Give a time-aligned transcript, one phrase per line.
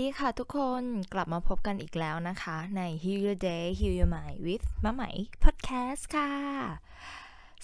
[0.00, 5.02] ดีค่ะทุกคนกลับมาพบกันอีกแล้วนะคะ ใน Heal Your Day Heal Your Mind with มะไหม
[5.44, 6.32] Podcast ค่ะ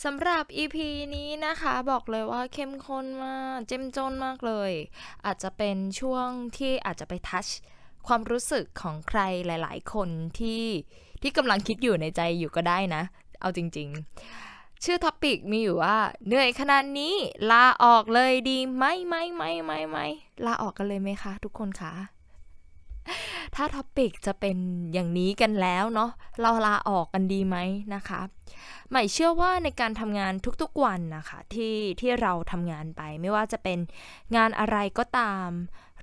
[0.05, 0.77] สำหรับ EP
[1.15, 4.73] นี้นะคะบอกเลยว่าเข้มข้นมากเจ้มจนมากเลย
[5.27, 7.47] อาจจะเป็นช่วงที่อาจจะไปทัช
[8.07, 10.65] ความรู้สึกของใครหลาย ๆ คนที่
[11.23, 13.03] ที่กำลังคิดอยู่ในใจอยู่ก็ได้นะ
[13.41, 15.97] เอาจริง ๆ ชื่อท็อปิกมีอยู่ว่า
[16.27, 17.15] เหนื่อยขนาดนี้
[17.51, 20.07] ลาออกเลยดีไหมไม่ไม่ไม่ไม่
[20.47, 21.95] ลาออกกันเลยไหมคะ ทุกคนคะ
[23.55, 24.57] ถ้าท็อปิกจะเป็น
[24.93, 26.11] อย่างนี้กันแล้วเนาะ
[26.41, 27.57] เราลาออกกันดีไหม
[27.95, 28.21] นะคะ
[28.91, 33.79] ใหม่เชื่อว่าในการทำงานทุกๆวันนะคะที่ที่เราทำงานไป ไม่ว่าจะเป็น
[34.37, 35.49] งานอะไรก็ตาม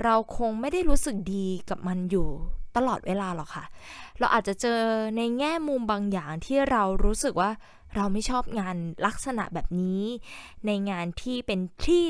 [0.03, 2.29] เราคงไม่ได้รู้สึกดีกับมันอยู่
[2.75, 3.65] ตลอดเวลาหรอกค่ะ
[4.19, 4.81] เราอาจจะเจอ
[5.17, 7.51] ในแง่มุมบางอย่างที่เรารู้สึกว่า
[7.95, 10.03] เราไม่ชอบงานลักษณะแบบนี้
[10.65, 12.03] ในงานที่เป็นที่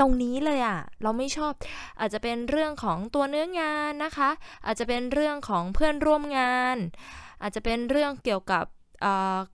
[0.00, 1.52] ตรงนี้เลยอะ่ะเราไม่ชอบ
[2.00, 4.30] อาจจะเป็นเรื่องของตัวเนื้องานนะคะ
[4.66, 6.76] อาจจะเป็นเรื่องของเพื่อนร่วมงาน
[7.42, 8.64] อาจจะเป็นเรื่องเกี่ยวกับ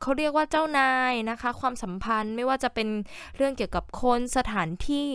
[0.00, 2.88] เขาเรียกว่าเจ้านายนะคะ ความสัมพันธ์ไม่ว่าจะเป็น
[3.36, 5.08] เรื่องเกี่ยวกับคนสถานที่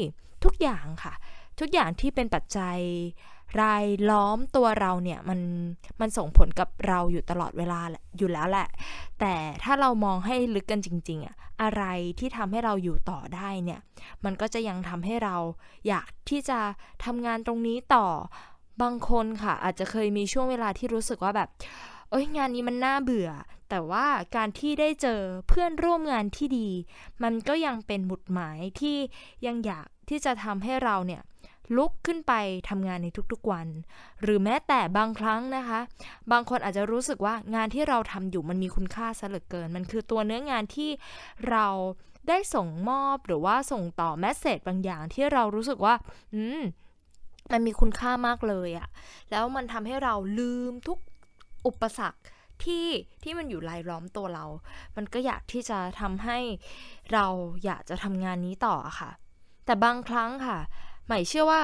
[0.43, 1.13] ทุกอย่างค่ะ
[1.59, 2.79] ทุกอย่างที่เป็นปัจจัย
[3.61, 5.39] รายล้อมตัวเราเนี่ยมัน
[5.99, 7.79] มันส่งผลกับเราอยู่ตลอดเวลา
[8.17, 8.67] อยู่แล้วแหละ
[9.19, 11.83] แต่ถ้าเรามองให้ลึกกันจริง ๆอะอะไร
[12.19, 13.79] ที่ทำให้เราอยู่ต่อได้เนี่ย
[14.25, 15.35] มันก็จะยังทำให้เรา
[15.87, 16.59] อยากที่จะ
[17.05, 18.07] ทำงานตรงนี้ต่อ
[18.81, 21.49] บางคนค่ะ อาจจะเคยมีช่วงเวลาที่รู้สึกว่าแบบ
[22.09, 23.29] เอ้ยงานนี้มันน่าเบื่อ
[23.69, 24.05] แต่ว่า
[24.35, 26.69] การที่ได้เจอเพื่อนร่วมงานที่ดี
[27.23, 28.97] มันก็ยังเป็นหมุดหมายที่
[29.45, 31.21] ยังอยากที่จะทำให้เราเนี่ย
[31.75, 32.33] ลุกขึ้นไป
[32.69, 33.67] ทำงานในทุกๆวัน
[34.21, 35.79] หรือแม้แต่บางครั้งนะคะ
[36.31, 40.89] บางคนอาจจะรู้สึกว่างานที่เราทำอยู่มันมีคุณค่าซะเหลือเกิน มันคือตัวเนื้องานที่
[41.49, 41.67] เรา
[42.27, 45.93] ได้ส่งมอบหรือว่าส่งต่อแมสเซจบางอย่างที่เรารู้สึกว่า
[46.33, 46.61] อืม
[47.51, 48.87] มันมีคุณค่ามากเลยอะ
[49.31, 50.97] แล้วมันทำให้เราลืมทุก
[51.67, 52.21] อุปสรรค
[52.63, 52.87] ที่
[53.23, 54.45] ที่มันอยู่รายล้อมตัวเรา
[54.95, 56.39] มันก็อยากที่จะทำให้
[57.13, 57.25] เรา
[57.65, 59.11] อยากจะทำงานนี้ต่อค่ะ
[59.65, 60.57] แต่บางครั้งค่ะ
[61.07, 61.61] หมายเชื่อว่า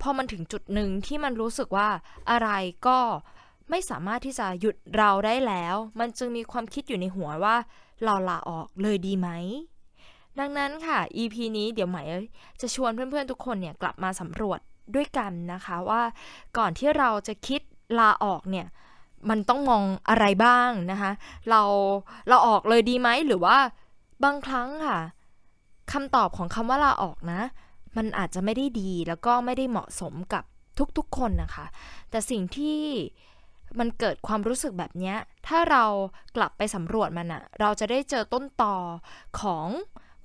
[0.00, 1.88] พอมันถึงจุดหนึ่งที่มันรู้สึกว่า
[2.30, 2.50] อะไร
[2.86, 2.98] ก็
[3.70, 7.56] ไม่สามารถที่จะหยุดเราได้แล้ว มันจึงมีความคิดอยู่ในหัวว่า
[8.04, 9.28] เราลาออกเลยดีไหม
[10.38, 12.02] ดังนั้นค่ะ EP นี้เดี๋ยวใหม่
[12.60, 14.60] จะชวนเพื่อนๆทุกคนเนี่ยกลับมาสำรวจ
[14.94, 16.02] ด้วยกันนะคะว่า
[16.58, 17.60] ก่อนที่เราจะคิด
[17.98, 18.66] ลาออกเนี่ย
[19.30, 21.10] มันต้องมองอะไรบ้างนะคะ
[21.50, 21.62] เรา
[22.28, 23.56] เราออกเลยดีไหมหรือว่า
[24.24, 24.98] บางครั้งค่ะ
[25.92, 27.40] คำตอบของคำว่าลาออกนะ
[27.96, 30.44] มันอาจจะไม่ได้ดีแล้วก็ไม่ได้เหมาะสมกับ
[30.98, 31.66] ทุกๆคนนะคะ
[32.10, 32.78] แต่สิ่งที่
[33.78, 35.14] มันเกิดความรู้สึกแบบนี้
[35.46, 35.84] ถ้าเรา
[36.36, 38.76] กลับไปสำรวจมันอะเราจะได้เจอต้นตอ
[39.40, 39.66] ของ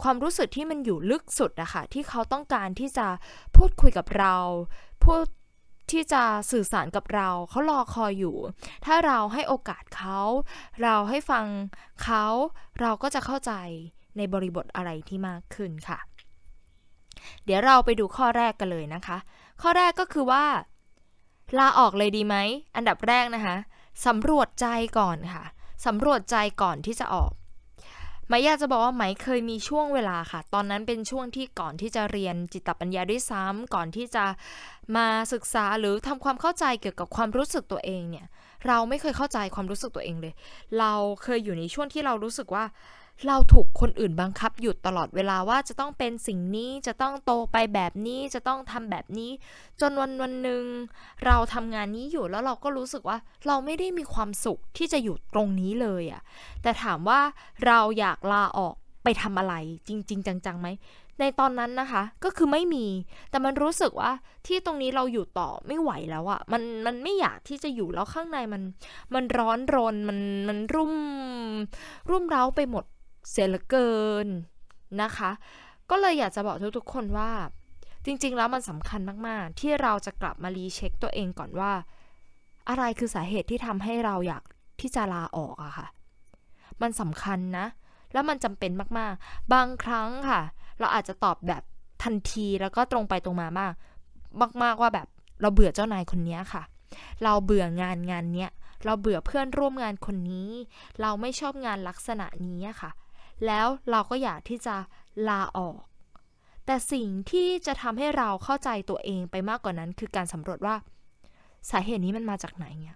[0.03, 3.07] ความรู้สึกที่มันอยู่ลึกสุดอะคะ่ะที่เขาต้องการที่จะ
[3.55, 4.35] พูดคุยกับเรา
[5.03, 5.25] พูด
[5.91, 8.37] ที่จะสื่อสารกับเราเขารอคอยอยู่
[8.85, 10.19] ถ้าเราให้โอกาสเขา
[10.81, 11.45] เราให้ฟัง
[12.03, 12.25] เขา
[12.81, 13.53] เราก็จะเข้าใจ
[14.17, 15.99] ในบริบทอะไรที่มากขึ้นค่ะ
[17.45, 19.17] เดี๋ยวเราไปดูข้อแรกกันเลยนะคะ
[19.61, 20.45] ข้อแรกก็คือว่า
[21.57, 22.35] ลาออกเลยดีไหม
[22.75, 23.55] อันดับแรกนะคะ
[24.05, 24.67] สำรวจใจ
[24.97, 25.43] ก่อนค่ะ
[25.85, 27.31] สำรวจใจก่อนที่จะออก
[28.29, 34.25] ไมอยากจะบอกว่าไหมเคยมีช่วงเวลาค่ะ ตอนนั้นเป็นช่วงที่ก่อนที่จะเรียนจิตปัญญาด้วยซ้ำก่อนที่จะ
[34.95, 38.25] มาศึกษาหรือทำความเข้าใจเกี่ยวกับความรู้สึกตัวเองเนี่ย
[38.67, 40.33] เราไม่เคยเข้าใจความรู้สึกตัวเองเลย
[40.79, 42.65] เราเคยอยู่ในช่วงที่เรารู้สึกว่า
[43.25, 49.31] เราถูกคนอื่นบังคับหยุดตลอดเวลาว่าจะต้องเป็นสิ่งนี้จะต้องโตไปแบบนี้จะต้องทำแบบนี้
[49.81, 50.63] จนวันวันหนึ่ง
[51.25, 56.21] เราทำงานนี้อยู่แล้วเราก็รู้สึกว่าเราไม่ได้มีความสุขที่จะอยู่ตรงนี้เลยอะ่ะ
[56.61, 57.19] แต่ถามว่า
[57.65, 59.55] เราอยากลาออกไปทำอะไร
[59.87, 60.67] จริง ๆ จังๆไหม
[61.19, 62.85] ในตอนนั้นนะคะก็คือไม่มี
[63.29, 64.11] แต่มันรู้สึกว่า
[64.47, 68.61] ที่ตรงนี้เราอยู่ต่อไม่ไหวแล้วอะมันมันไม่อยากที่จะอยู่แล้วข้างในมัน
[69.13, 70.93] มันร้อนรนมันมันรุ่ม
[72.09, 72.83] รุ่มเร้าไปหมด
[73.29, 73.91] เสียเหลือเกิ
[74.25, 74.27] น
[75.01, 75.31] นะคะ
[75.89, 77.31] ก็เลยอยากจะบอกทุกๆคนว่า
[78.05, 81.71] จริงๆแล้วมันสำคัญมากๆ ที่เราจะกลับมารีเช็คตัวเองก่อนว่า
[82.69, 84.43] อะไรคือสาเหตุที่ทำให้เราอยาก
[84.79, 85.87] ที่จะลาออกอะค่ะ
[86.81, 87.65] มันสำคัญนะ
[88.13, 90.41] แล้วมันจำเป็นมากๆ บางครั้งค่ะ
[90.79, 91.63] เราอาจจะตอบแบบ
[92.03, 93.73] ทันทีแล้วก็ตรงไปตรงมามาก
[94.63, 95.07] มาก ๆว่าแบบ
[95.41, 96.63] เราเบื่อเจ้านายคนนี้ค่ะ
[97.23, 98.51] เราเบื่องานงานเนี้ย
[98.85, 100.49] เราเบื่อเพื่อนร่วมงานคนนี้
[101.01, 102.91] เราไม่ชอบงานลักษณะนี้ค่ะ
[103.45, 104.75] แล้วเราก็อยากที่จะ
[105.29, 105.81] ลาออก
[106.65, 110.75] แต่สิ่งที่จะทำให้เราเข้าใจตัวเองไปมากกว่านั้น คือการสำรวจว่า
[111.69, 112.95] สาเหตุนี้มันมาจากไหนเนี่ย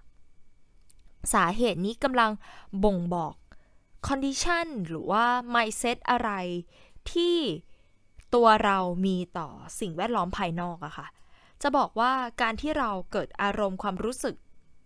[1.34, 2.32] สาเหตุนี้กำลัง
[2.84, 3.36] บ่งบอก
[4.08, 6.30] condition หรือว่า mindset อะไร
[7.12, 7.38] ที่
[8.34, 9.50] ตัวเรามีต่อ
[9.80, 11.08] สิ่งแวดล้อมภายนอกอะค่ะ
[11.62, 12.12] จะบอกว่า
[12.42, 14.36] การที่เราเกิดอารมณ์ความรู้สึก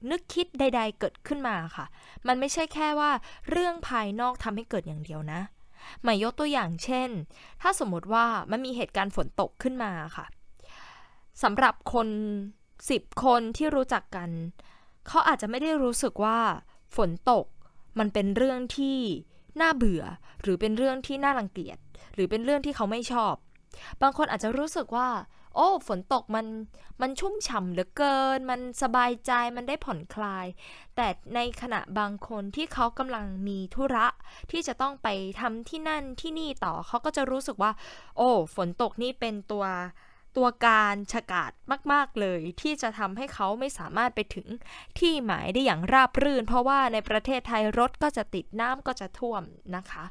[0.09, 1.85] นึกคิดใด ๆ เกิดขึ้นมาค่ะ
[2.27, 3.11] มันไม่ใช่แค่ว่า
[3.49, 5.41] เรื่องภายนอกทำให้เกิดอย่างเดียวนะ
[6.03, 7.09] หมายยกตัวอย่างเช่น
[7.61, 10.25] ถ้าสมมติว่ามันมีเหตุการณ์ฝนตกขึ้นมาค่ะ
[11.43, 12.07] สำหรับคน
[12.89, 14.29] สิบคนที่รู้จักกัน
[15.07, 16.39] เขาอาจจะไม่ได้รู้สึกว่า
[16.95, 17.45] ฝนตก
[17.99, 18.97] มันเป็นเรื่องที่
[19.61, 20.03] น่าเบื่อ
[20.41, 21.77] หรือเป็นเรื่องที่น่ารังเกียจ
[22.13, 23.35] หรือเป็นเรื่องที่เขาไม่ชอบ
[24.01, 25.09] บางคนอาจจะรู้สึกว่า
[25.55, 26.47] โอ้ฝนตกมัน
[27.01, 30.45] มันชุ่มฉ่ำเหลือเกิน มันสบายใจมันได้ผ่อนคลาย
[30.95, 34.07] แต่ในขณะบางคนที่เขากำลังมีธุระ
[34.51, 35.07] ที่จะต้องไป
[35.39, 37.71] ทำที่นั่นที่นี่ต่อเขาก็จะรู้สึกว่า
[38.17, 39.65] โอ้ฝนตกนี่เป็นตัว
[40.37, 41.51] ตัวการฉกาด
[41.91, 44.47] มาก ๆ เลยที่จะทำให้เขาไม่สามารถไปถึง
[44.99, 49.43] ที่หมายได้อย่างราบรื่น เพราะว่าในประเทศไทยรถก็จะติดน้ำก็จะท่วม
[49.75, 50.03] นะคะ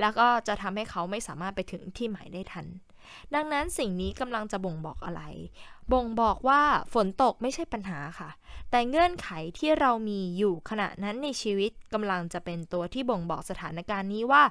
[0.00, 2.66] แล้วก็จะทำให้เขาไม่สามารถไปถึงที่หมายได้ทัน
[3.34, 5.22] ดังนั้นสิ่งนี้กำลังจะบ่งบอกอะไร
[5.92, 6.62] บ่งบอกว่า
[6.94, 8.30] ฝนตกไม่ใช่ปัญหาค่ะ
[8.70, 9.28] แต่เงื่อนไข
[9.58, 14.42] ที่เรามีอยู่ขณะนั้นในชีวิตกำลังจะเป็นตัวที่บ่งบอกสถานการณ์นี้ว่า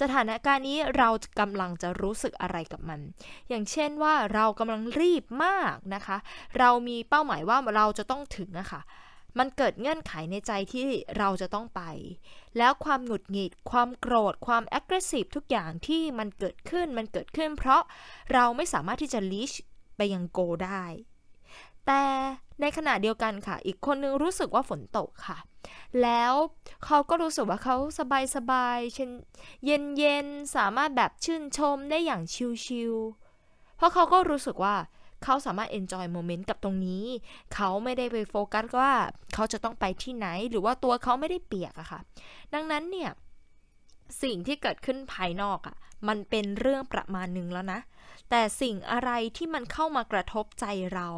[0.00, 1.08] สถานการณ์นี้เรา
[1.40, 3.00] กำลังจะรู้สึกอะไรกับมัน
[3.48, 6.16] อย่างเช่นว่าเรากำลังรีบมากนะคะ
[6.58, 8.82] เรามีเป้าหมายว่าเราจะต้องถึงอะค่ะ
[9.38, 10.86] มันเกิดเงื่อนไขในใจที่
[11.18, 11.82] เราจะต้องไป
[12.58, 17.82] แล้วความหงุดหงิด ความโกรธ ความ aggressive ทุกอย่างที่มันเกิดขึ้น มันเกิดขึ้น เพราะ
[18.32, 19.56] เราไม่สามารถที่จะ reach
[19.96, 20.84] ไปยังโกได้
[21.86, 22.02] แต่
[22.60, 25.38] ในขณะเดียวกันค่ะ อีกคนนึงรู้สึกว่าฝนตกค่ะ
[26.02, 26.32] แล้ว
[26.84, 32.22] เขาก็รู้สึกว่าเขาสบายสบายเย็นเย็นสามารถแบบชื่นชมได้อย่าง
[32.64, 34.76] ชิลๆเพราะเขาก็รู้สึกว่า
[35.24, 37.04] เขาสามารถ enjoy moment กับตรงนี้
[37.54, 38.92] เขาไม่ได้ไปโฟกัสว่า
[39.34, 42.00] เขาจะต้องไปที่ไหน หรือว่าตัวเขาไม่ได้เปียกอะค่ะ
[42.54, 43.10] ดังนั้นเนี่ย
[44.22, 45.76] สิ่งที่เกิดขึ้นภายนอกอะ
[46.08, 47.80] มันเป็นเรื่องประมาณหนึ่งแล้วนะ
[48.30, 51.08] แต่สิ่งอะไรที่มันเข้ามากระทบใจเรา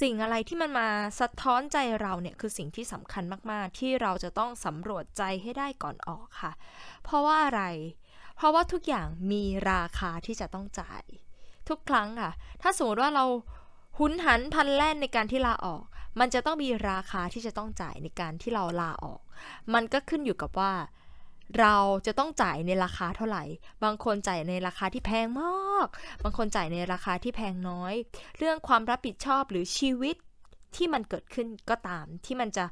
[0.00, 0.88] สิ่งอะไรที่มันมา
[1.20, 6.52] สะท้อนใจเราเนี่ยคือสิ่งที่สำคัญมากๆ ที่เราจะต้องสำรวจใจให้ได้ก่อนออกค่ะ
[7.04, 7.62] เพราะว่าอะไร
[8.36, 11.04] เพราะว่าทุกอย่างมีราคาที่จะต้องจ่าย
[11.68, 12.30] ทุกครั้งค่ะ
[12.62, 13.24] ถ้าสมมติว่าเรา
[13.98, 15.84] หุนหันพันแล่นในการที่ลาออก
[16.20, 19.20] มันจะต้องมีราคาที่จะต้องจ่ายในการที่เราลาออก
[19.74, 20.72] มันก็ขึ้นอยู่กับว่า
[21.60, 21.76] เรา
[22.06, 23.44] จะต้องจ่ายในราคาเท่าไหร่
[23.84, 25.86] บางคนจ่ายในราคาที่แพงมาก
[26.22, 27.94] บางคนจ่ายในราคาที่แพงน้อย
[28.38, 30.16] เรื่องความรับผิดชอบหรือชีวิต
[30.76, 32.64] ที่มันเกิดขึ้นก็ตาม ที่มันจะ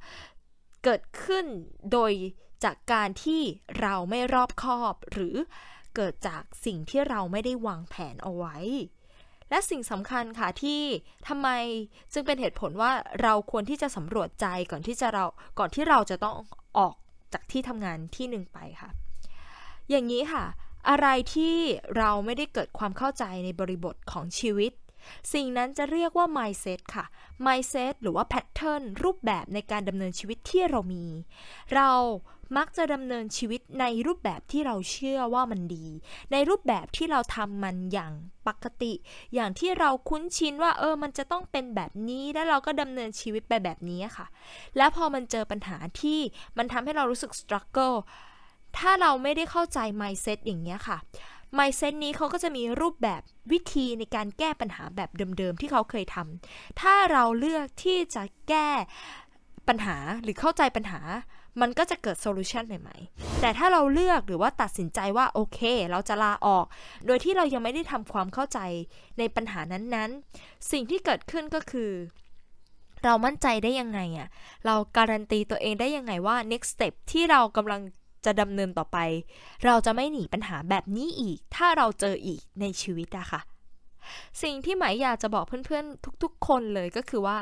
[0.85, 1.45] เกิดขึ้น
[1.93, 2.13] โดย
[2.65, 3.43] จากการที่
[3.81, 5.37] เราไม่รอบคอบหรือ
[5.97, 8.57] เกิดจากสิ่งที่เราไม่ได้วางแผนเอาไว้
[9.51, 10.81] และสิ่งสำคัญค่ะที่
[11.29, 11.49] ทำไม
[12.13, 15.25] จึงเป็นเหตุผลว่าเราควรที่จะสำรวจใจก่อนที่จะเรา
[15.59, 16.37] ก่อนที่เราจะต้อง
[16.79, 16.95] ออก
[17.33, 18.91] จากที่ทำงานที่หนึ่งไปค่ะ
[19.91, 20.45] อย่างนี้ค่ะ
[20.89, 21.57] อะไรที่
[21.99, 24.73] เราไม่ได้เกิดความเข้าใจในบริบทของชีวิต
[25.33, 27.05] สิ่งนั้นจะเรียกว่า mindset ค่ะ
[27.47, 31.05] mindset หรือว่า pattern รูปแบบในการดำเนินชีวิตที่เรามี
[31.75, 31.91] เรา
[32.57, 35.87] มักจะดำเนินชีวิตในรูปแบบที่เราเชื่อว่ามันดี
[36.33, 38.13] ในรูปแบบที่เราทำมันอย่าง
[38.49, 38.93] ปกติ
[39.35, 44.27] อย่างที่เราคุ้นชินว่าเออ มันจะต้องเป็นแบบนี้ แล้วเราก็ดำเนินชีวิตไปแบบนี้ค่ะ
[44.77, 46.21] แล้วพอมันเจอปัญหาที่
[46.59, 47.97] มันทำให้เรารู้สึก struggle
[48.79, 50.99] ถ้าเราไม่ได้เข้าใจ mindset อย่างเงี้ยค่ะ
[51.59, 53.23] mindset นี้เขาก็จะมีรูปแบบ
[53.53, 58.69] วิธีในการแก้ปัญหาแบบเดิมๆ ที่เขาเคยทำถ้าเราเลือกที่จะแก้
[59.69, 61.01] ปัญหาหรือเข้าใจปัญหา
[61.61, 65.61] มันก็จะเกิดโซลูชันใหม่ๆ แต่ถ้าเราเลือกหรือว่าตัดสินใจว่าโอเค
[65.91, 66.67] เราจะลาออก
[67.07, 68.59] โดยที่เรายังไม่ได้ทำความเข้าใจ
[69.19, 71.93] ในปัญหานั้นๆ สิ่งที่เกิดขึ้นก็คือ
[73.05, 74.29] เรามั่นใจได้ยังไงอะ
[74.67, 77.81] เราการันตีตัวเองได้ยังไงว่า next step ที่เรากำลัง
[78.27, 78.99] จะดำเนินต่อไป
[79.65, 83.41] เราจะไม่หนีปัญหาแบบนี้อีก ถ้าเราเจออีกในชีวิตอะค่ะ
[84.43, 87.37] สิ่งที่หมายอยากจะบอกเพื่อนๆ ทุกๆ คนเลยก็คือว่า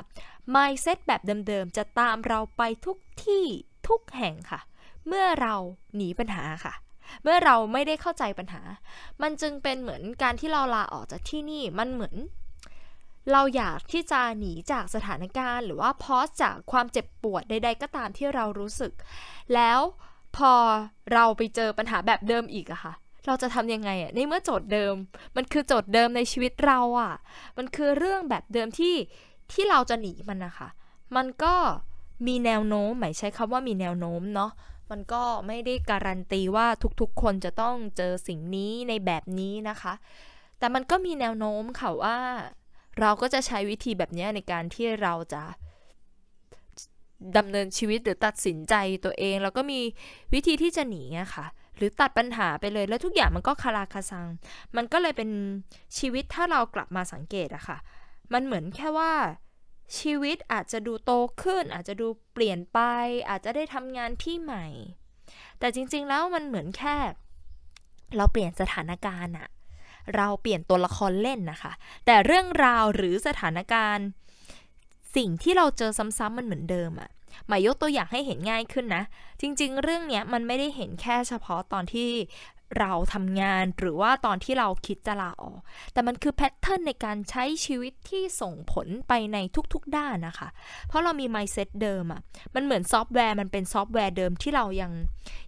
[0.55, 3.45] mindset แบบเดิมๆ จะตามเราไปทุกที่
[3.89, 4.61] ทุกแห่งค่ะ
[5.07, 5.55] เมื่อเรา
[5.97, 6.75] หนีปัญหาค่ะ
[7.23, 8.63] เมื่อเราไม่ได้เข้าใจปัญหา
[9.23, 12.17] มันจึงเป็นเหมือนการที่เราลาออกจากที่นี่ มันเหมือน
[13.33, 18.93] เราอยากที่จะหนีจากสถานการณ์ หรือว่าพอสจากความเจ็บปวดใด ๆ ก็ตามที่เรารู้สึก
[19.55, 19.81] แล้ว
[20.37, 20.53] พอ
[21.13, 22.93] เราไปเจอปัญหาแบบเดิมอีกอะค่ะ
[23.27, 24.95] เราจะทำยังไงอะในเมื่อโจทย์เดิม
[25.37, 27.13] มันคือโจทย์เดิมในชีวิตเราอะ
[27.57, 28.95] มันคือเรื่องแบบเดิมที่
[29.53, 30.69] ที่เราจะหนีมันนะคะ
[31.17, 31.55] มันก็
[32.27, 34.51] มีแนวโน้มหมายใช้คำว่ามีแนวโน้มเนาะ
[34.91, 36.67] มันก็ไม่ได้การันตีว่า
[37.01, 39.95] ทุกๆ คนจะต้องเจอสิ่งนี้ในแบบนี้นะคะ
[40.59, 42.19] แต่มันก็มีแนวโน้มค่ะว่า
[43.01, 45.43] เราก็จะใช้วิธีแบบนี้ในการที่เราจะ
[47.37, 49.81] ดำเนินชีวิตหรือตัดสินใจตัวเอง แล้วก็มี
[50.35, 54.29] วิธีที่จะหนีอะค่ะ หรือตัดปัญหาไปเลยแล้วทุกอย่างมันก็คาราคาซัง
[54.77, 55.31] มันก็เลยเป็น
[55.99, 57.79] ชีวิตถ้าเรากลับมาสังเกตอะค่ะ
[58.33, 59.13] มันเหมือนแค่ว่า
[59.99, 61.13] ชีวิตอาจจะดูโต
[61.43, 62.79] ขึ้น อาจจะดูเปลี่ยนไป
[63.29, 64.67] อาจจะได้ทำงานที่ใหม่
[65.59, 66.97] แต่จริงๆแล้วมันเหมือนแค่
[68.17, 69.49] เราเปลี่ยนสถานการณ์อะ
[70.17, 71.73] เราเปลี่ยนตัวละครเล่นนะคะ
[72.07, 74.07] แต่เรื่องราวหรือสถานการณ์
[75.17, 77.11] สิ่งที่เราเจอซ้ำๆมันเหมือนเดิมอะ
[77.49, 79.03] หมายยกตัวอย่างให้เห็นง่ายขึ้นนะ
[79.41, 82.09] จริงๆ เรื่องเนี้ยมันไม่ได้เห็นแค่เฉพาะตอนที่
[82.79, 85.59] เราทำงานหรือว่าตอนที่เราคิดจะลาออก
[85.93, 89.39] แต่มันคือ pattern ในการใช้ชีวิตที่ส่งผลไปใน
[89.73, 90.49] ทุกๆ ด้านนะคะ
[90.89, 92.21] เพราะเรามี mindset เดิมอะ่ะ
[92.55, 94.93] มันเหมือนซอฟต์แวร์ มันเป็นซอฟต์แวร์เดิมที่เรายัง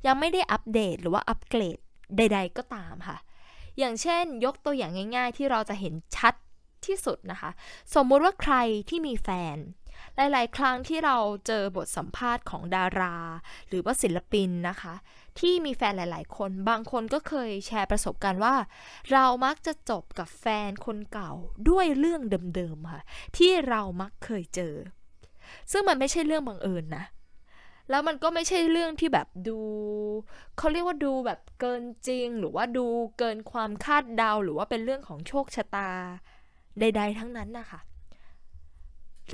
[0.07, 1.79] ยังไม่ได้อัปเดตหรือว่าอัปเกรด
[2.17, 3.17] ใด ๆ ก็ตามค่ะ
[3.79, 6.35] อย่างเช่น ยกตัวอย่างง่าย ๆ ที่เราจะเห็นชัด
[6.89, 7.51] ที่สุดนะคะ
[7.95, 8.55] สมมุติว่าใคร
[8.89, 9.57] ที่มีแฟน
[10.17, 11.17] หลาย ๆ ครั้งที่เรา
[11.47, 13.17] เจอบทสัมภาษณ์ของดารา
[13.69, 14.95] หรือว่าศิลปินนะคะ
[15.39, 18.55] ที่มีแฟนหลาย ๆ คน บางคนก็เคยแชร์ประสบการณ์ว่า
[19.13, 21.33] เรามักจะจบกับแฟนคนเก่า
[21.69, 22.23] ด้วยเรื่อง
[22.55, 23.03] เดิม ๆ ค่ะ
[23.37, 24.75] ที่เรามักเคยเจอ
[25.73, 27.05] ซึ่งมันไม่ใช่เรื่องบังเอิญนะ
[27.91, 29.59] แล้วมันก็ไม่ใช่เรื่องที่แบบดู
[30.59, 32.87] เขาเรียกว่าดูแบบเกินจริง หรือว่าดู
[33.19, 35.91] เกินความคาดเดาหรือว่าเป็นเรื่องของโชคชะตา
[36.81, 37.81] ใด ๆ ทั้งนั้นนะคะ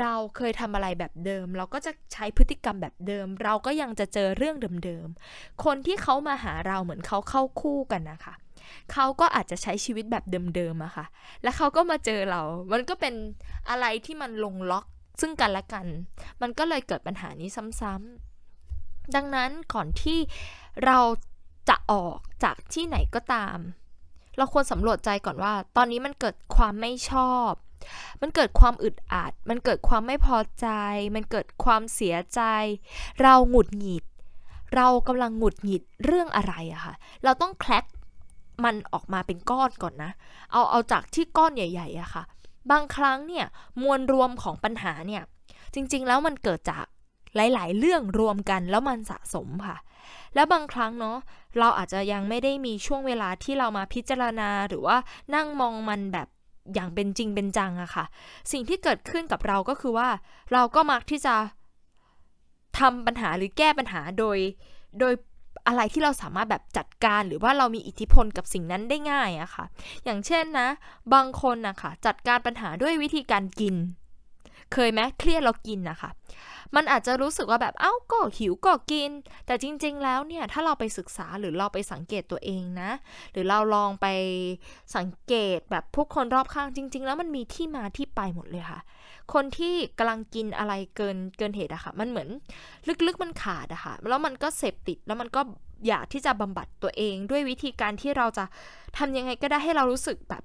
[0.01, 8.35] เราเคยทำอะไรแบบเดิม เราก็จะใช้พฤติกรรมแบบเดิม เราก็ยังจะเจอเรื่องเดิมๆ คนที่เขามาหาเราเหมือนเขาเข้าคู่กันนะคะ
[8.93, 10.25] เขาก็อาจจะใช้ชีวิตแบบ
[10.57, 11.07] เดิมๆอะค่ะ
[11.43, 13.15] แล้วเขาก็มาเจอเรา มันก็เป็น
[13.71, 14.87] อะไรที่มันลงล็อก
[15.21, 15.87] ซึ่งกันและกัน
[16.43, 17.49] มันก็เลยเกิดปัญหานี้
[17.81, 20.19] ซ้ำๆดังนั้นก่อนที่
[20.87, 20.99] เรา
[21.69, 23.59] จะออกจากที่ไหนก็ตาม
[24.37, 27.53] เราควรสำรวจใจก่อนว่า ตอนนี้มันเกิดความไม่ชอบ
[28.21, 30.69] มันเกิดความอึดอัด มันเกิดความไม่พอใจ
[31.15, 32.41] มันเกิดความเสียใจ
[33.23, 34.05] เราหงุดหงิด
[34.77, 37.85] เรากำลังหงุดหงิดเรื่องอะไรอะค่ะ เราต้องแคลก
[38.65, 40.11] มันออกมาเป็นก้อนก่อนนะ
[40.53, 42.23] เอาเอาจากที่ก้อนใหญ่ๆอะค่ะ
[42.71, 43.47] บางครั้งเนี่ย
[43.83, 45.23] มวลรวมของปัญหาเนี่ย
[45.75, 46.85] จริงๆแล้วมันเกิดจาก
[47.37, 49.77] หลาย ๆ เรื่องรวมกันแล้วมันสะสมค่ะ
[50.35, 51.19] แล้วบางครั้งเนาะ
[51.59, 54.97] เราอาจจะยังไม่ได้มีช่วงเวลาที่เรามาพิจารณาหรือว่า
[55.35, 56.29] นั่งมองมันแบบ
[56.75, 58.05] อย่างเป็นจริงเป็นจังอะค่ะ
[58.53, 60.09] สิ่งที่เกิดขึ้นกับเราก็คือว่า
[60.53, 61.35] เราก็มักที่จะ
[62.79, 64.39] ทำปัญหาหรือแก้ปัญหาโดย
[65.01, 65.15] โดย
[65.67, 69.65] อะไรที่เราสามารถแบบจัดการหรือว่าเรามีอิทธิพลกับสิ่งนั้นได้ง่ายอะค่ะ
[70.05, 70.69] อย่างเช่นนะ
[71.15, 73.75] บางคนนะคะจัดการปัญหาด้วยวิธีการกิน
[74.73, 76.11] เคยไหมเครียดเรากินนะคะ
[76.77, 79.11] มันอาจจะรู้สึกว่าแบบเอ้าก็หิวก็กิน
[79.47, 82.91] แต่จริงๆแล้วเนี่ยถ้าเราไปศึกษาหรือเราไปสังเกตตัวเองนะ
[83.33, 84.07] หรือเราลองไป
[84.97, 88.81] สังเกตแบบพวกคนรอบข้างจริง ๆ แล้วมันมีที่มาที่ไปหมดเลยค่ะ
[89.33, 92.29] คนที่กำลังกินอะไรเกินเกินเหตุอะค่ะ มันเหมือน
[93.07, 95.41] ลึกๆมันขาดอะค่ะ แล้วมันก็เสพติดแล้วมันก็
[95.89, 98.45] อยากที่จะบำบัดตัวเองด้วยวิธีการที่เราจะ
[98.99, 100.43] ทำยังไงก็ได้ให้เรารู้สึกแบบ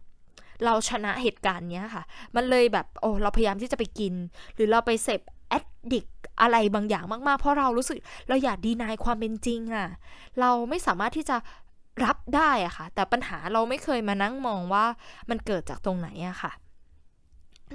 [0.65, 2.03] เราชนะเหตุการณ์เนี้ยค่ะ
[2.35, 4.13] มันเลยแบบโอ้เราพยายามที่จะไปกิน
[4.55, 6.05] หรือเราไปเสพแอดดิก
[6.41, 7.97] อะไรบางอย่างมากๆ เพราะเรารู้สึก
[8.27, 9.87] เราอยากดีนายความเป็นจริงอะ่ะ
[10.39, 11.37] เราไม่สามารถที่จะ
[12.05, 14.85] รับได้อะค่ะ แต่ปัญหาเราไม่เคยมานั่งมองว่า
[15.29, 16.51] มันเกิดจากตรงไหนอะค่ะ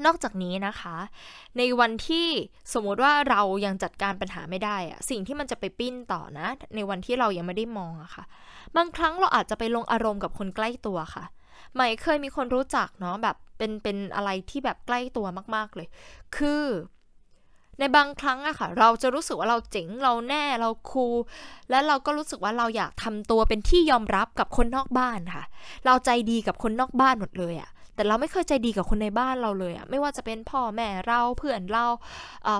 [0.07, 0.97] นอกจากนี้นะคะ
[1.59, 2.27] ในวันที่
[2.73, 8.25] สมมติว่าเรายังจัดการปัญหาไม่ได้อะสิ่งที่มันจะไปปิ้นต่อนะ ในวันที่เรายังไม่ได้มองอะค่ะ
[8.77, 11.25] บางครั้งเราอาจจะไปลงอารมณ์กับคนใกล้ตัวค่ะ
[11.75, 15.89] ใหม่เคยมีคนรู้จักเนาะแบบเป็นเป็นอะไรที่แบบใกล้ตัวมาก ๆ เลย
[16.37, 16.65] คือ
[17.79, 21.15] ในบางครั้งอะค่ะ เราจะรู้สึกว่าเราเจ๋งเราแน่เราคูล
[21.71, 25.45] และเราก็รู้สึกว่าเราอยากทำตัวเป็นที่ยอมรับกับคนนอกบ้านค่ะ
[25.85, 31.87] เราใจดีกับคนนอกบ้านหมดเลยอะ แต่เราไม่เคยใจดีกับคนในบ้านเราเลยอะไม่ว่าจะเป็นพ่อแม่เราเพื่อนเรา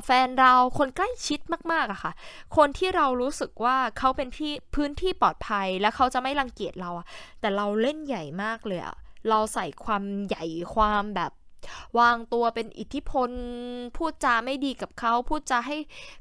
[0.05, 1.41] แฟนเราคนใกล้ชิด
[1.73, 2.13] มากๆอะค่ะ
[2.57, 7.07] คนที่เรารู้สึกว่าเขาเป็นที่พื้นที่ปลอดภัยและเขาจะไม่รังเกียจเราอะ
[7.41, 8.97] แต่เราเล่นใหญ่มากเลยอะ
[9.29, 11.33] เราใส่ความใหญ่ความแบบ
[11.99, 13.31] วางตัวเป็นอิทธิพล
[13.97, 15.77] พูดจาไม่ดีกับเขาพูดจาให้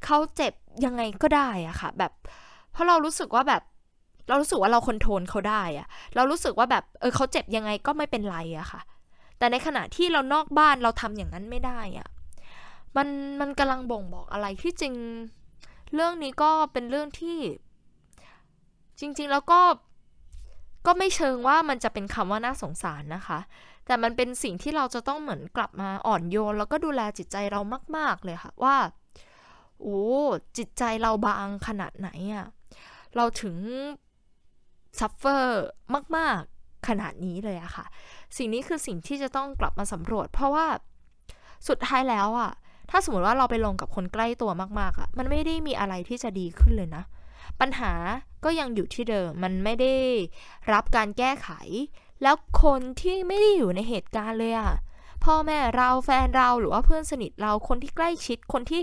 [0.06, 0.54] เขาเจ็บ
[0.86, 2.12] ยังไงก็ได้อะค่ะ แบบ
[2.72, 3.62] เพราะเรารู้สึกว่าแบบ
[4.28, 8.82] เรารู้สึกว่าเราคอนโทรลเขาได้อะเรารู้สึกว่าแบบเออเขาเจ็บยังไงก็ไม่เป็นไรอะค่ะ
[9.42, 12.10] แต่ในขณะที่เรานอกบ้านเราทำอย่างนั้นไม่ได้อะ
[12.98, 13.08] มัน
[13.40, 14.94] มันกำลังบ่งบอกอะไรที่จริง
[15.94, 17.38] เรื่องนี้ก็เป็นเรื่องที่
[19.00, 19.62] จริง ๆ แล้วก็
[20.86, 23.40] ก็ไม่เชิงว่ามันจะเป็นคำว่าน่าสงสารนะคะ
[23.86, 27.62] แต่มันเป็นสิ่งที่เราจะต้องเหมือนกลับมาอ่อนโยน แล้วก็ดูแลจิตใจเรา
[27.98, 28.76] มาก ๆ เลยค่ะว่า
[29.82, 30.02] โอ้
[30.58, 32.48] จิตใจเราบางขนาดไหนอะ
[33.16, 33.58] เราถึง
[35.00, 35.66] ซัฟเฟอร์
[36.18, 36.51] มากๆ
[36.88, 37.86] ขนาดนี้เลยอะค่ะ
[38.38, 40.66] สิ่งนี้คือสิ่งที่จะต้องกลับมาสำรวจ เพราะว่า
[41.68, 42.52] สุดท้ายแล้วอะ
[42.90, 47.04] ถ้าสมมติว่าเราไปลงกับคนใกล้ตัวมากๆอะมันไม่ได้มีอะไรที่จะดีขึ้นเลยนะ
[47.60, 47.94] ปัญหา
[48.44, 49.94] ก็ยังอยู่ที่เดิม มันไม่ได้
[50.74, 51.50] รับการแก้ไข
[52.24, 54.74] แล้วคนที่ไม่ได้อยู่ในเหตุการณ์เลยอะ
[55.24, 58.82] พ่อแม่เราแฟนเราหรือว่าเพื่อนสนิทเราคนที่ใกล้ชิดคนที่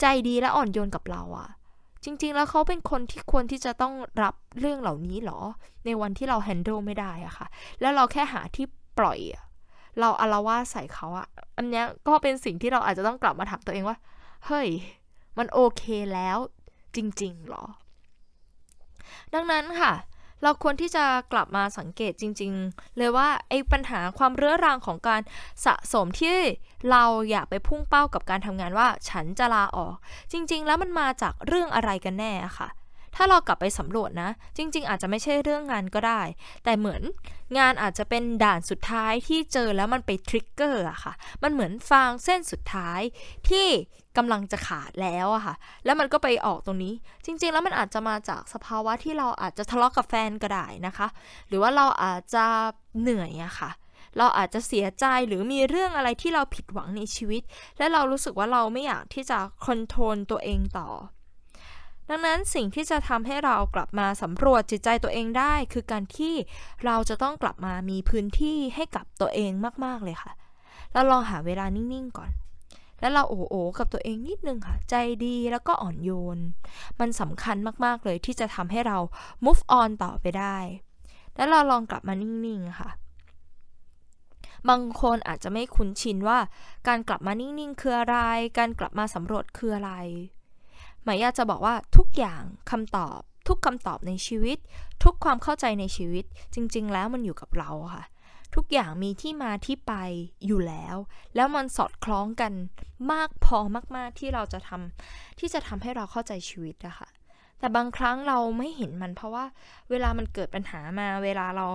[0.00, 1.48] ใจดีและอ่อนโยนกับเราอะ
[2.04, 5.40] จริง ๆ แล้วเขาเป็นคนที่ควรที่จะต้องรับเรื่องเหล่านี้หรอ
[5.84, 7.46] ในวันที่เราแฮนด์ลไม่ได้อะค่ะ
[7.80, 8.66] แล้วเราแค่หาที่
[8.98, 9.18] ปล่อย
[10.00, 13.96] เราอารวาใส่เขาอะอันนี้ก็เป็นสิ่งที่เราอาจจะต้องกลับมาถามตัวเองว่า
[14.46, 14.68] เฮ้ย
[15.38, 15.82] มันโอเค
[16.14, 16.38] แล้ว
[16.96, 17.64] จริง ๆ หรอ
[19.34, 19.92] ดังนั้นค่ะ
[20.42, 25.20] เราควรที่จะกลับมาสังเกตจริง ๆ เลยว่าไอ้ปัญหาความเรื้อรังของการ
[25.64, 26.36] สะสมที่
[26.90, 29.94] เราอยากไปพุ่งเป้ากับการทำงานว่าฉันจะลาออก
[30.32, 32.68] จริง ๆ แล้วมันมาจากเรื่องอะไรกันแน่ค่ะ
[33.16, 36.22] ถ้าเรากลับไปสำรวจนะ จริง ๆ อาจจะไม่ใช่เรื่องงานก็ได้
[36.64, 37.02] แต่เหมือน
[37.58, 41.12] งานอาจจะเป็นด่านสุดท้ายที่เจอแล้วมันไปทริกเกอร์อะค่ะ
[41.42, 43.00] มันเหมือนฟางเส้นสุดท้าย
[43.48, 43.66] ที่
[44.16, 51.08] กำลังจะขาดแล้วอะค่ะ แล้วมันก็ไปออกตรงนี้ จริง ๆ แล้วมันอาจจะมาจากสภาวะที่เราอาจจะทะเลาะกับแฟนก็ได้นะคะ
[51.48, 52.44] หรือว่าเราอาจจะ
[53.00, 53.70] เหนื่อยอะค่ะ
[54.18, 57.42] เราอาจจะเสียใจหรือมีเรื่องอะไรที่เราผิดหวังในชีวิต
[57.78, 60.88] และเรารู้สึกว่าเราไม่อยากที่จะคอนโทรลตัวเองต่อ
[62.10, 66.34] ดังนั้นสิ่งที่จะทำให้เรากลับมาสำรวจจิตใจตัวเองได้ คือการที่
[66.84, 69.52] เราจะต้องกลับมามีพื้นที่ให้กับตัวเอง
[69.84, 70.32] มาก ๆ เลยค่ะ
[70.92, 72.30] แล้วลองหาเวลานิ่ง ๆ ก่อน
[73.00, 76.38] แล้วเราโอ้โอกับตัวเองนิดนึงค่ะ ใจดีแล้วก็อ่อนโยน
[77.00, 78.98] มันสำคัญมาก ๆ เลยที่จะทำให้เรา
[79.44, 80.56] move on ต่อไปได้
[81.36, 82.90] แล้วเราลองกลับมานิ่ง ๆ ค่ะ
[84.68, 86.38] บางคนอาจจะไม่คุ้นชินว่า
[86.88, 88.16] การกลับมานิ่ง ๆ คืออะไร
[88.58, 89.92] การกลับมาสำรวจคืออะไร
[91.08, 94.58] หมายอยากจะบอกว่าทุกอย่างคำตอบ ทุกคำตอบในชีวิต
[95.04, 98.04] ทุกความเข้าใจในชีวิต จริง ๆ แล้วมันอยู่กับเราค่ะ
[98.54, 99.92] ทุกอย่างมีที่มาที่ไป
[100.46, 100.96] อยู่แล้ว
[101.36, 102.52] แล้วมันสอดคล้องกัน
[103.12, 103.58] มากพอ
[103.96, 107.08] มากๆที่เราจะทำที่จะทำให้เราเข้าใจชีวิตอะค่ะ
[107.58, 109.44] แต่บางครั้งเราไม่เห็นมันเพราะว่า
[109.90, 111.66] เวลามันเกิดปัญหามา เวลาเรา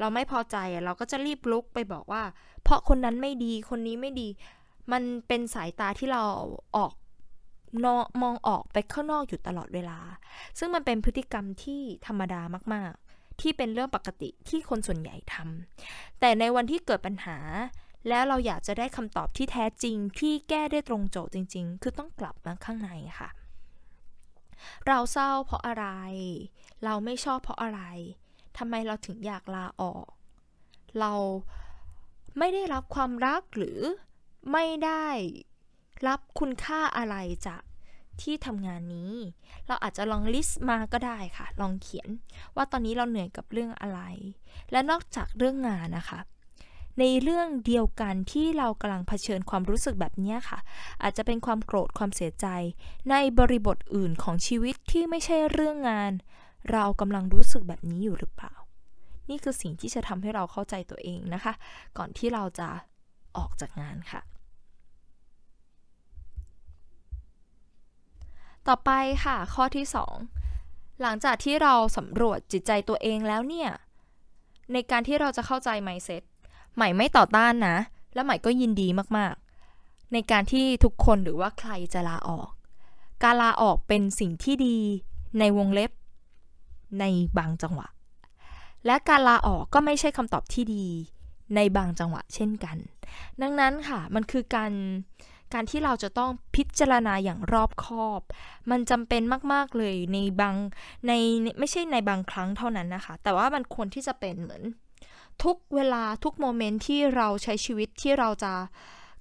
[0.00, 2.22] เราไม่พอใจเราก็จะรีบลุกไปบอกว่า
[2.62, 4.28] เพราะคนนั้นไม่ดีคนนี้ไม่ดี
[4.92, 6.22] มันเป็นสายตาที่เรา
[6.76, 6.92] ออก
[8.22, 9.98] มองออกไปข้างนอกอยู่ตลอดเวลา
[10.58, 12.40] ซึ่งมันเป็นพฤติกรรมที่ธรรมดา
[12.74, 17.38] มากๆ ที่เป็นเรื่องปกติที่คนส่วนใหญ่ทำแต่ในวันที่เกิดปัญหา
[18.08, 23.28] แล้วเราอยากจะได้คำตอบที่แท้จริงที่แก้ได้ตรงโจทย์จริง ๆ คือต้องกลับมาข้างในค่ะ
[24.86, 25.86] เราเศร้าเพราะอะไร
[26.84, 27.80] เราไม่ชอบเพราะอะไร
[28.58, 30.06] ทำไมเราถึงอยากลาออก
[31.00, 31.12] เรา
[32.38, 33.78] ไม่ได้รับความรักหรือ
[34.52, 35.06] ไม่ได้
[36.06, 37.62] รับคุณค่าอะไรจาก
[38.22, 39.12] ที่ทำงานนี้
[39.66, 42.08] เราอาจจะลองลิสต์มาก็ได้ค่ะ ลองเขียน
[42.56, 44.00] ว่าตอนนี้เราเหนื่อยกับเรื่องอะไร
[44.72, 46.20] และนอกจากเรื่องงานนะคะ
[47.00, 50.58] ในเรื่องเดียวกันที่เรากำลังเผชิญความรู้สึกแบบนี้ค่ะ
[51.02, 52.46] อาจจะเป็นความโกรธความเสียใจ
[53.10, 56.12] ในบริบทอื่นของชีวิตที่ไม่ใช่เรื่องงาน
[56.72, 58.54] เรากำลังรู้สึกแบบนี้อยู่หรือเปล่า
[59.28, 61.52] นี่คือสิ่งที่จะทำให้เราเข้าใจตัวเองนะคะ
[61.98, 62.68] ก่อนที่เราจะ
[63.36, 64.20] ออกจากงานค่ะ
[68.68, 68.90] ต่อไป
[69.24, 69.86] ค่ะ ข้อที่
[70.42, 73.70] 2 หลังจากที่เราสำรวจจิตใจตัวเองแล้วเนี่ย
[74.72, 76.22] ในการที่เราจะเข้าใจ mindset
[76.74, 77.76] ใหม่ไม่ต่อต้านนะ
[78.14, 82.50] และใหม่ก็ยินดีมากๆ ในการที่ทุกคนหรือว่าใครจะลาออก
[83.22, 84.78] การลาออกเป็นสิ่งที่ดี
[85.38, 85.90] ในวงเล็บ
[87.00, 87.04] ใน
[87.38, 87.88] บางจังหวะ
[88.86, 90.86] และการลาออกก็ไม่ใช่คำตอบที่ดี
[91.54, 92.76] ในบางจังหวะเช่นกัน
[93.42, 94.72] ดังนั้นค่ะ มันคือการ
[95.54, 98.20] การที่เราจะต้องพิจารณาอย่างรอบคอบ
[98.70, 100.56] มันจำเป็นมาก ๆ เลยในบาง
[101.06, 101.12] ใน
[101.58, 104.62] ไม่ใช่ในบางครั้งเท่านั้นนะคะ แต่ว่ามันควรที่จะเป็นเหมือน
[105.44, 108.52] ทุกเวลาทุกโมเมนต์ที่เราใช้ชีวิตที่เราจะ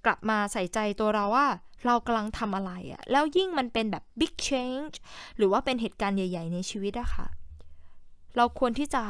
[0.06, 1.48] กลับมาใส่ใจตัวเราว่า
[1.86, 4.94] เรากำลังทำอะไรอะแล้วยิ่งมันเป็นแบบ big change
[5.38, 7.28] หรือว่าเป็นเหตุการณ์ใหญ่ ๆ ในชีวิตอะคะ่ะ
[8.38, 9.04] เราควรที่จะ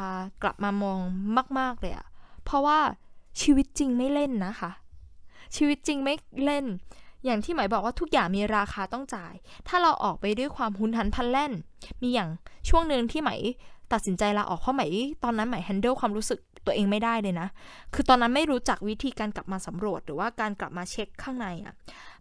[0.44, 1.00] กลับมามอง
[1.60, 2.08] มาก ๆ เลยอะ
[2.44, 2.80] เพราะว่า
[3.42, 4.72] ชีวิตจริงไม่เล่นนะคะ
[5.56, 6.66] ชีวิตจริงไม่เล่น
[7.26, 9.34] อย่างที่หมายบอกว่าทุกอย่างมีราคาต้องจ่าย
[9.68, 11.52] ถ้าเราออกไปด้วยความหุนหันพันแล่น
[12.02, 12.30] มีอย่าง
[12.70, 13.40] ช่วงหนึ่งที่หมาย
[13.94, 14.92] ตัดสินใจลาออกเพราะหมาย
[15.24, 17.48] ตอนนั้นหมายแฮนเดิลความรู้สึกตัวเองไม่ได้เลยนะ
[17.94, 21.74] คือตอนนั้นไม่รู้จักวิธีการกลับมาสำรวจ หรือว่าการกลับมาเช็คข้างในอะ่ะ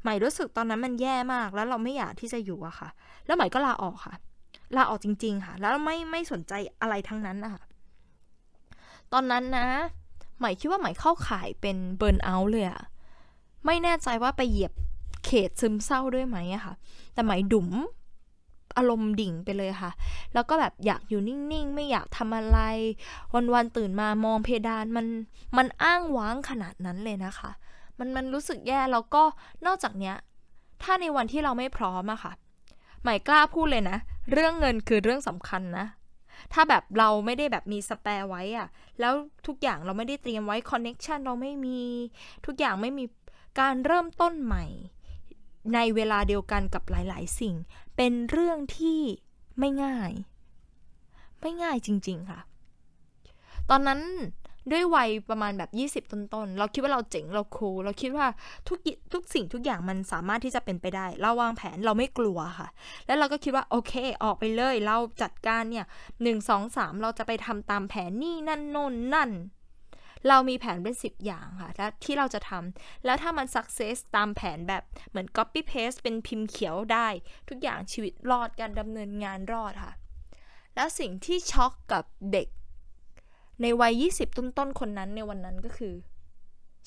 [0.05, 2.89] หมายรู้สึกตอนนั้นมันแย่มาก แล้วเราไม่อยากที่จะอยู่อะค่ะ
[3.27, 4.15] แล้วหมายก็ลาออกค่ะ
[4.77, 7.63] ลาออกจริง ๆ ค่ะ แล้วไม่ไม่สนใจอะไรทั้งนั้นนะคะ
[9.13, 9.67] ตอนนั้นนะ
[10.41, 12.83] หมายคิดว่าหมายเข้าข่ายเป็นเบิร์นเอาท์เลยอะ
[13.67, 14.73] ไม่แน่ใจว่าไปเหยียบ
[15.31, 16.75] เขตซึมเศร้าด้วยไหมอะค่ะ
[17.15, 17.71] แต่หมายดุ๋ม
[18.77, 19.91] อารมณ์ดิ่งไปเลยค่ะ
[20.35, 22.59] แล้วก็แบบอยากอยู่นิ่งๆ ไม่อยากทำอะไร
[23.55, 25.07] วันๆตื่นมามองเพดานมัน
[25.57, 27.51] มันอ้างว้างขนาดนั้นเลยนะคะ
[27.99, 29.23] มันมันรู้สึกแย่แล้วก็
[29.67, 30.17] นอกจากเนี้ย
[30.83, 32.33] ถ้าในวันที่เราไม่พร้อมอะค่ะ
[33.05, 33.99] หมายกล้าพูดเลยนะ
[34.33, 35.87] เรื่องเงินคือเรื่องสำคัญนะ
[36.53, 38.69] ถ้าแบบเราไม่ได้แบบมีสเปร์ไว้อะ
[39.01, 39.13] แล้ว
[39.47, 41.81] ทุกอย่างเราไม่ได้เตรียมไว้คอนเน็ชันเราไม่มี
[42.47, 43.05] ทุกอย่างไม่มี
[43.61, 44.65] การเริ่มต้นใหม่
[45.75, 47.55] ในเวลาเดียวกันกับหลาย ๆ สิ่ง
[47.97, 49.01] เป็นเรื่องที่
[49.59, 50.13] ไม่ง่าย
[51.41, 52.41] ไม่ง่ายจริง ๆ ค่ะ
[53.71, 54.01] ตอนนั้น
[54.71, 58.27] ด้วยวัยประมาณแบบ 20 ต้นๆ เราคิดว่าเราเจ๋งเราคูลเราคิดว่า
[58.69, 58.79] ทุก
[59.13, 62.69] ทุกสิ่งทุกอย่างมันสามารถที่จะเป็นไปได้ เราวางแผนเราไม่กลัวค่ะ
[63.07, 63.93] แล้วเราก็คิดว่าโอเค
[64.25, 65.87] ออกไปเลย เราจัดการเนี่ย
[66.23, 69.31] หนึ่งสองสามเราจะไปทำตามแผนนี่นั่นโน่นนั่น
[70.29, 77.09] เรามีแผนเป็น 10 อย่างค่ะและที่เราจะทำแล้วถ้ามัน success ตามแผนแบบเหมือน copy paste เป็นพิมพ์เขียวได้
[77.49, 79.93] ทุกอย่างชีวิตรอดการดำเนินงานรอดค่ะ
[80.75, 82.49] แล้วสิ่งที่ช็อกกับเด็ก
[83.63, 85.95] ในวัย 20 ต้นๆ คนนั้นในวันนั้นก็คือ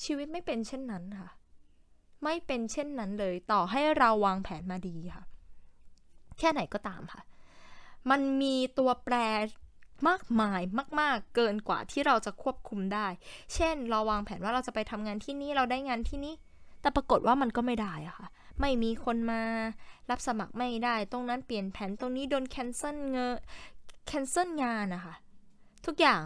[0.04, 1.30] ชีวิตไม่เป็นเช่นนั้นค่ะ
[2.24, 5.24] ไม่เป็นเช่นนั้นเลยต่อให้เราวางแผนมาดีค่ะ
[6.38, 7.22] แค่ไหนก็ตามค่ะ
[8.10, 9.16] มันมีตัวแปร
[10.08, 10.60] มากมาย
[11.00, 13.06] มาก ๆ เกินกว่าที่เราจะควบคุมได้
[13.54, 16.34] เช่น เราวางแผนว่าเราจะไปทำงานที่นี่เราได้งานที่นี่
[16.80, 18.28] แต่ปรากฏว่ามันก็ไม่ได้อะค่ะ
[18.60, 19.40] ไม่มีคนมา
[20.10, 23.28] รับสมัครไม่ได้ ตรงนั้นเปลี่ยนแผนตรงนี้โดนแคนเซิลเงอ
[24.06, 25.14] แคนเซิลงานนะคะ
[25.86, 26.24] ทุกอย่าง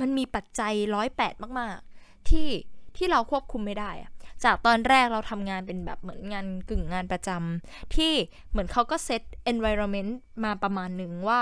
[0.00, 2.48] มันมีปัจจัยร้อยแปดมาก ๆ ที่
[2.96, 4.10] ที่เราควบคุมไม่ได้อะ
[4.44, 8.12] จากตอนแรกเราทำงานเป็นแบบเหมือนงานกึ่งงานประจำที่
[8.50, 10.12] เหมือนเขาก็เซต environment
[10.44, 11.40] มาประมาณหนึ่งว่า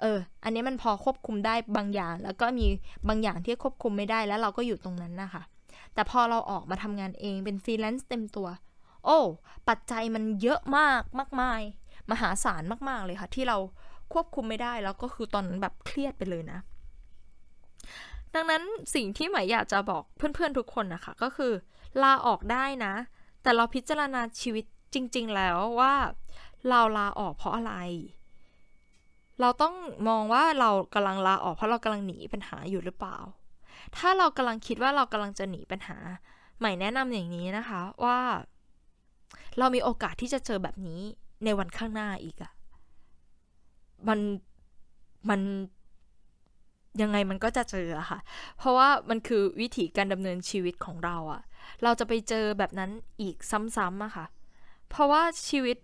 [0.00, 2.66] เออ อันนี้มันพอควบคุมได้บางอย่าง แล้วก็มี
[3.08, 5.42] บางอย่างที่ควบคุมไม่ได้แล้วเราก็อยู่ตรงนั้นนะคะ
[5.94, 8.48] แต่พอเราออกมาทำงานเองเป็นฟรีแลนซ์เต็มตัว
[9.04, 9.18] โอ้
[9.68, 11.60] ปัจจัยมันเยอะมากมากมาย
[12.10, 13.58] มหาศาลมาก ๆ เลยค่ะ ที่เรา
[14.12, 16.58] ควบคุมไม่ได้แล้วก็คือตอนนั้นแบบเครียดไปเลยนะ
[18.34, 18.62] ดังนั้น
[18.94, 21.52] สิ่งที่หมายอยากจะบอกเพื่อนๆทุกคนนะคะก็คือ
[22.02, 22.94] ลาออกได้นะ
[23.42, 25.94] แต่เราพิจารณาชีวิตจริง ๆ แล้วว่า
[26.68, 27.74] เราลาออกเพราะอะไร
[29.40, 29.74] เราต้อง
[30.08, 33.16] มองว่าเรากำลังลาออกเพราะเรากำลังหนีปัญหาอยู่หรือเปล่า
[33.96, 35.96] ถ้าเรากำลังคิดว่าเรากำลังจะหนีปัญหา
[36.58, 38.18] ใหม่แนะนำอย่างนี้นะคะว่า
[39.58, 41.00] เรามีโอกาสที่จะเจอแบบนี้
[41.44, 42.52] ในวันข้างหน้าอีกอะ
[44.08, 44.20] มัน
[45.28, 45.40] มัน
[47.02, 48.18] ยังไงมันก็จะเจอค่ะ
[48.58, 51.42] เพราะว่ามันคือวิถีการดำเนินชีวิตของเราอะ
[51.82, 53.36] เราจะไปเจอแบบนั้นอีก
[53.76, 54.26] ซ้ำๆอะค่ะ
[54.88, 55.76] เพราะว่าชีวิต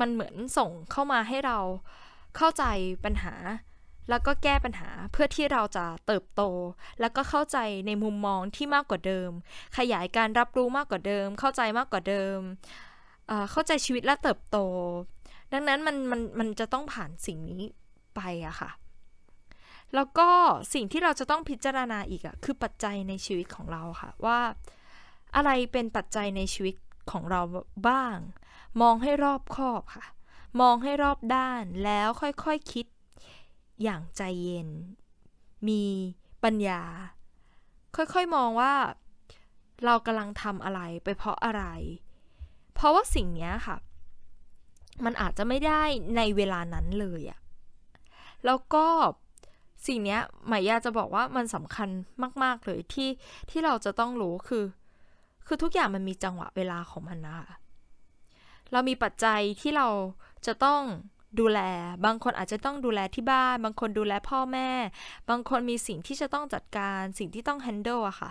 [0.00, 1.58] มันเหมือนส่งเข้ามาให้เรา
[2.36, 2.64] เข้าใจ
[3.04, 3.34] ปัญหา
[4.08, 6.42] แล้วก็แก้ปัญหาเพื่อที่เราจะเติบโต
[7.00, 9.30] แล้วก็เข้าใจในมุมมองที่มากกว่าเดิม
[9.76, 12.38] ขยายการรับรู้มากกว่าเดิม เข้าใจมากกว่าเดิม
[13.52, 14.58] เข้าใจชีวิตและเติบโต
[15.52, 17.62] ดังนั้นมันมันมันจะต้องผ่านสิ่งนี้
[18.14, 18.70] ไปอะค่ะ
[19.94, 20.28] แล้วก็
[20.74, 24.38] สิ่งที่เราจะต้องพิจารณาอีกอะคือปัจจัยในชีวิตของเราค่ะว่า
[25.36, 26.74] อะไรเป็นปัจจัยในชีวิต
[27.10, 27.40] ของเรา
[27.88, 28.16] บ้าง
[28.80, 30.06] มองให้รอบคอบค่ะ
[30.60, 32.86] มองให้รอบด้านแล้วค่อยๆคคิด
[33.82, 34.68] อย่างใจเย็น
[35.68, 35.84] มี
[36.44, 36.82] ปัญญา
[37.96, 38.74] ค่อยๆมองว่า
[39.84, 41.64] เรากำลังทำอะไรไปเพราะอะไร
[42.74, 43.76] เพราะว่าสิ่งนี้ค่ะ
[45.04, 45.82] มันอาจจะไม่ได้
[46.16, 47.40] ในเวลานั้นเลยอะ
[48.46, 48.86] แล้วก็
[49.86, 51.88] สิ่งนี้หมายาจะบอกว่ามันสำคัญ
[52.42, 53.10] มาก ๆ เลยที่
[53.50, 54.64] ที่เราจะต้องรู้คือ
[55.46, 57.48] คือทุกอย่างมันมีจังหวะเวลาของมันนะคะ
[58.72, 59.86] เรามีปัจจัยที่เรา
[60.46, 60.82] จะต้อง
[61.40, 61.60] ดูแล
[62.04, 64.70] บางคนอาจจะต้องดูแลที่บ้าน บางคนดูแลพ่อแม่
[65.30, 68.30] บางคนมีสิ่งที่จะต้องจัดการ สิ่งที่ต้อง handle อะค่ะ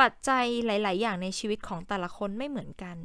[0.00, 2.96] ปัจจัยหลาย ๆ อย่างในชีวิตของแต่ละคนไม่เหมือนกัน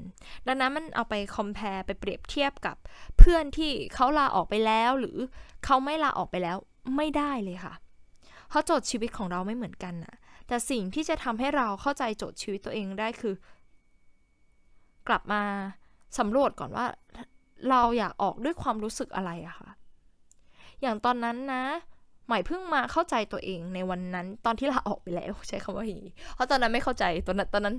[0.47, 2.75] ดังนั้นมันเอาไป compare ไปเปรียบเทียบกับ
[3.17, 5.17] เพื่อนที่เขาลาออกไปแล้ว หรือ
[5.65, 6.57] เขาไม่ลาออกไปแล้ว
[6.95, 7.73] ไม่ได้เลยค่ะ
[8.49, 10.15] เพราะโจทย์ชีวิตของเราไม่เหมือนกันนะ
[10.47, 13.33] แต่สิ่งที่จะทำให้เราเข้าใจโจทย์ชีวิตตัวเองได้คือ
[15.07, 15.41] กลับมา
[16.19, 16.85] สำรวจก่อนว่า
[17.69, 19.69] เราอยากออกด้วยความรู้สึกอะไรอะคะ
[20.81, 21.63] อย่างตอนนั้นนะ
[22.27, 27.75] ใหม่เพิ่งมาเข้าใจตัวเองในวันนั้น ตอนที่ลาออกไปแล้วใช้คำว่าอย่างนี้เพราะตอนนั้นไม่เข้าใจตอนนั้นตอนนั้น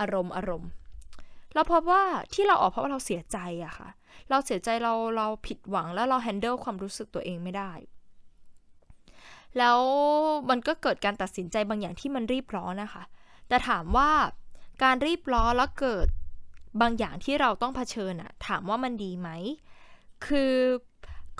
[0.00, 0.70] อารมณ์อารมณ์
[1.54, 2.02] เราพบว่า
[2.34, 3.88] ที่เราออกเพราะว่าเราเสียใจอะค่ะ
[4.30, 7.72] เราเสียใจเราเราผิดหวังแล้วเราแฮนเดิลความรู้สึกตัวเองไม่ได้
[9.58, 9.80] แล้ว
[10.50, 13.02] มันก็เกิดการตัดสินใจบางอย่างที่มันรีบร้อนนะคะ
[13.48, 14.10] แต่ถามว่า
[14.82, 16.06] การรีบร้อนแล้วเกิด
[16.80, 19.28] บางอย่างที่เราต้องเผชิญอะถามว่ามันดีไหม
[20.26, 20.54] คือ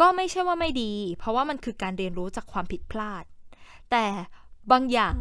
[0.00, 3.24] ก็ไม่ใช่ว่าไม่ดี เพราะว่ามันคือการเรียนรู้จากความผิดพลาด
[3.90, 4.04] แต่
[4.72, 5.16] บางอย่าง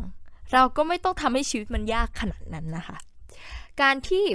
[0.54, 2.98] เราก็ไม่ต้องทำให้ชีวิตมันยากขนาดนั้นนะคะ
[3.82, 4.26] การที่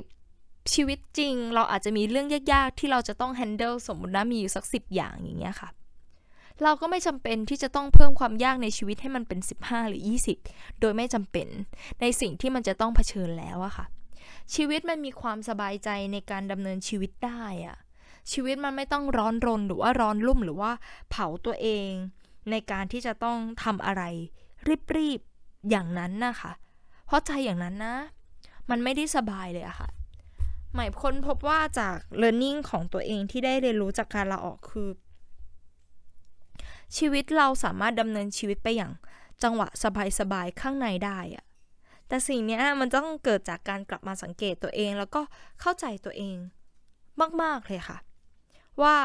[0.74, 5.68] ชีวิตจริงเราอาจจะมีเรื่องยากๆ ที่เราจะต้อง handle สมมตินะมีอยู่สักสิบอย่างอย่างเงี้ยค่ะ
[6.62, 10.02] เราก็ไม่จำเป็นที่จะต้องเพิ่มความยากในชีวิตให้มันเป็น 15 หรือ
[10.40, 11.48] 20 โดยไม่จำเป็น
[12.00, 13.86] ในสิ่งที่มันจะต้องเผชิญแล้วอะค่ะ
[14.54, 17.76] ชีวิตมันมีความสบายใจในการดำเนินชีวิตได้อะ
[18.32, 20.72] ชีวิตมันไม่ต้องร้อนรนหรือว่าร้อนรุ่มหรือว่า
[21.10, 21.90] เผาตัวเอง
[22.50, 24.02] ในการที่จะต้องทำอะไร
[24.96, 26.52] รีบๆอย่างนั้นนะคะ
[27.06, 27.96] เพราะใจอย่างนั้นนะ
[28.70, 29.88] มันไม่ได้สบายเลยอะค่ะ
[30.74, 34.88] หมายค้นพบว่าจาก learning ของตัวเองที่ได้เรียนรู้จากการลาออกคือ
[36.96, 38.92] ชีวิตเราสามารถดำเนินชีวิตไปอย่าง
[39.42, 39.68] จังหวะ
[40.20, 41.44] สบายๆข้างในได้อะ
[42.08, 45.20] แต่สิ่งนี้มันต้องเกิดจากการกลับมาสังเกตตัวเอง แล้วก็
[45.60, 46.36] เข้าใจตัวเอง
[47.42, 47.98] มาก ๆ เลยค่ะ
[48.82, 48.96] ว่า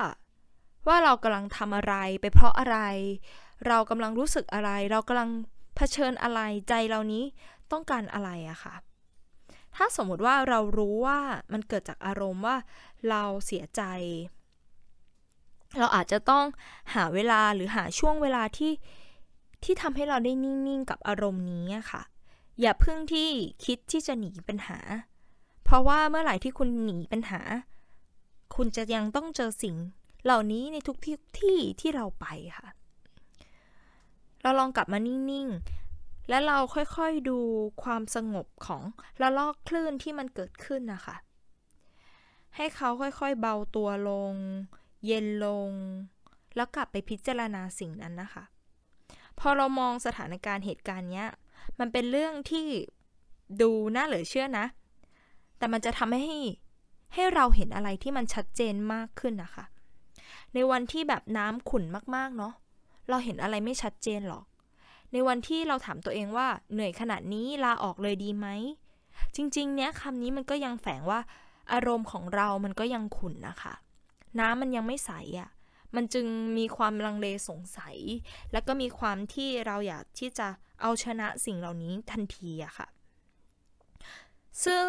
[0.87, 2.77] ว่าเรากำลังทำอะไรไปเพราะอะไร
[3.67, 5.29] เรากำลังรู้สึกอะไร เรากำลัง
[5.75, 6.39] เผชิญอะไร
[6.69, 7.23] ใจเรานี้
[7.71, 8.75] ต้องการอะไรอะค่ะ
[9.75, 11.19] ถ้าสมมติว่าเรารู้ว่า
[11.51, 12.57] มันเกิดจากอารมณ์ว่า
[13.09, 13.81] เราเสียใจ
[15.77, 16.45] เราอาจจะต้อง
[16.93, 18.71] หาเวลาหรือหาช่วงเวลาที่
[19.63, 22.01] ที่ทำให้เราได้นิ่ง ๆ กับอารมณ์นี้ค่ะ
[22.61, 23.29] อย่าเพิ่งที่
[23.65, 24.79] คิดที่จะหนีปัญหา
[25.63, 27.41] เพราะว่าเมื่อไหร่ที่คุณหนีปัญหา
[28.55, 29.75] คุณจะยังต้องเจอสิ่ง
[30.23, 32.25] เหล่านี้ในทุกที่ที่ที่เราไป
[32.57, 32.67] ค่ะ
[34.41, 37.39] เราลองกลับมานิ่งๆ และเราค่อยๆดู
[37.83, 38.81] ความสงบของ
[39.21, 41.15] ละลอกคลื่นที่มันเกิดขึ้นนะคะ
[42.55, 44.33] ให้เขาค่อยๆเบาตัวลง
[45.05, 45.69] เย็นลง
[46.55, 48.43] แล้วกลับไปพิจารณาสิ่งนั้นนะคะ
[49.39, 51.27] พอเรามองสถานการณ์เหตุการณ์เนี้ย
[51.79, 52.65] มันเป็นเรื่องที่
[53.61, 54.65] ดูน่าเหลือเชื่อนะ
[55.57, 56.37] แต่มันจะทำให้
[57.13, 59.65] ให้เราเห็นอะไรที่มันชัดเจนมากขึ้นนะคะ
[60.53, 61.83] ในวันที่แบบน้ำขุ่น
[62.15, 62.53] มากๆเนาะ
[63.09, 64.45] เราเห็นอะไรไม่ชัดเจนหรอก
[65.11, 68.47] ในวันที่เราถามตัวเองว่าเหนื่อยขนาดนี้ลาออกเลยดีไหม
[69.35, 71.19] จริงๆ เนี้ยคำนี้มันก็ยังแฝงว่า
[71.71, 73.73] อารมณ์ของเรามันก็ยังขุ่นนะคะ
[74.39, 75.49] น้ำมันยังไม่ใสอะ่ะ
[75.95, 76.25] มันจึง
[76.57, 77.97] มีความลังเลสงสัย
[78.51, 80.47] แล้วก็มีความที่เราอยากที่จะ
[80.81, 82.87] เอาชนะสิ่งเหล่านี้ทันทีอะค่ะ
[84.65, 84.85] ซึ่ง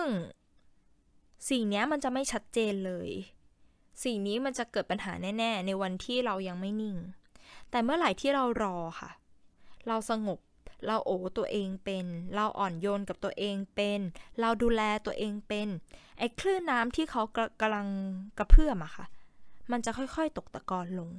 [1.50, 3.10] สิ่งนี้มันจะไม่ชัดเจนเลย
[4.04, 6.96] สิ่งนี้มันจะเกิดปัญหาแน่ ๆ ในวันที่เรายังไม่นิ่ง
[7.70, 9.10] แต่เมื่อไหร่ที่เรารอค่ะ
[9.88, 10.38] เราสงบ
[10.86, 14.00] เราโอ้ตัวเองเป็น เราอ่อนโยนกับตัวเองเป็น
[14.40, 15.68] เราดูแลตัวเองเป็น
[16.18, 17.22] ไอ้คลื่นน้ำที่เขา
[17.60, 17.88] กำลัง
[18.38, 19.04] กระเพื่อมอะค่ะ
[19.72, 21.10] มันจะค่อยๆตกตะกอนลง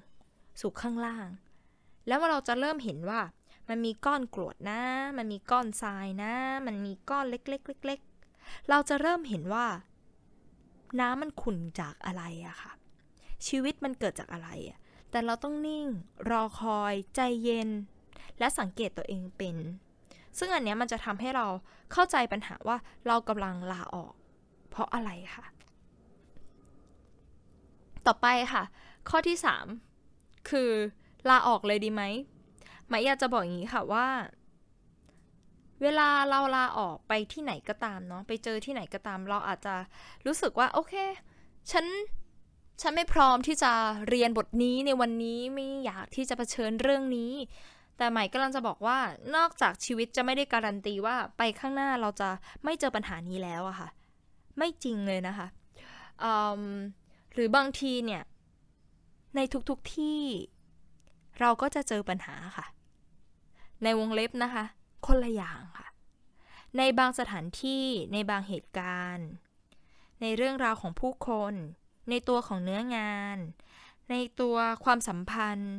[0.62, 1.28] สู่ข้างล่าง
[2.08, 3.22] แล้วเราจะเริ่มเห็นว่า
[3.70, 4.82] มันมีก้อนกรวดนะ
[5.18, 6.34] มันมีก้อนทรายนะ
[6.68, 9.68] มันมีก้อนเล็กๆเล็กๆเราจะเริ่มเห็นว่า
[11.00, 12.72] น้ำมันขุ่นจากอะไรอะค่ะ
[13.48, 14.80] ชีวิตมันเกิดจากอะไรอะ
[15.12, 15.88] แต่เราต้องนิ่ง
[16.30, 17.70] รอคอย ใจเย็น
[18.40, 19.58] และสังเกตตัวเองเป็น
[20.38, 21.48] ซึ่งอันนี้มันจะทำให้เรา
[21.92, 22.78] เข้าใจปัญหาว่า
[23.08, 24.14] เรากำลังลาออก
[24.70, 25.46] เพราะอะไรค่ะ
[28.08, 28.64] ต่อไปค่ะ
[29.10, 29.38] ข้อที่
[29.94, 30.72] 3 คือ
[31.30, 32.04] ลาออกเลยดีไหม
[32.88, 34.08] หมายอยากจะบอกอย่างนี้ค่ะว่า
[35.82, 39.76] เวลาเราลาออกไปที่ไหนก็ตามเนาะไปเจอที่ไหนก็ตาม เราอาจจะ
[40.26, 40.94] รู้สึกว่าโอเค
[41.72, 41.86] ฉัน
[42.82, 43.72] ฉันไม่พร้อมที่จะ
[44.10, 47.32] เรียนบทนี้ในวันนี้ไม่อยากที่จะะเผชิญเรื่องนี้
[47.98, 48.98] แต่ใหม่กำลังจะบอกว่า
[49.36, 52.30] นอกจากชีวิตจะไม่ได้การันตีว่าไปข้างหน้าเราจะ
[52.64, 53.90] ไม่เจอปัญหานี้แล้วอะค่ะ
[54.58, 55.48] ไม่จริงเลยนะคะ
[57.36, 58.24] หรือบางทีเนี่ย
[59.36, 60.22] ในทุกๆทที่
[61.40, 62.66] เราก็จะเจอปัญหาค่ะ
[63.84, 64.66] ในวงเล็บนะคะ
[65.06, 65.88] คนละอย่างค่ะ
[66.78, 69.30] ในบางสถานที่ในบางเหตุการณ์
[70.22, 71.54] ในเรื่องราวของผู้คน
[72.10, 73.38] ในตัวของเนื้องาน
[74.10, 75.76] ในตัวความสัมพันธ์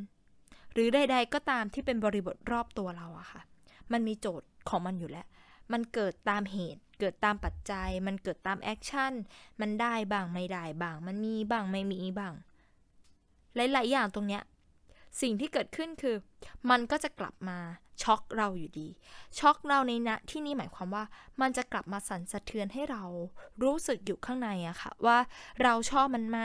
[0.72, 3.42] หรือใด ๆ ก็ตามที่เป็นบริบทรอบตัวเราอะค่ะ
[3.92, 5.26] มันมีโจทย์ของมันอยู่แล้ว
[5.72, 9.12] มันเกิดตามเหตุ เกิดตามปัจจัย มันเกิดตาม action
[9.61, 12.35] มันได้บ้างไม่ได้บ้าง มันมีบ้างไม่มีบ้าง
[13.56, 14.42] หลาย ๆ อย่างตรงเนี้ย
[15.20, 16.16] สิ่งที่เกิดขึ้นคือ
[16.70, 17.59] มันก็จะกลับมา
[18.02, 18.88] ช็อกเราอยู่ดี
[19.38, 21.04] ช็อกเราในณที่นี้หมายความว่า
[21.40, 23.04] มันจะกลับมาสั่นสะเทือนให้เรา
[23.62, 25.18] รู้สึกอยู่ข้างในอะค่ะ ว่า
[25.62, 26.38] เราชอบมันไหม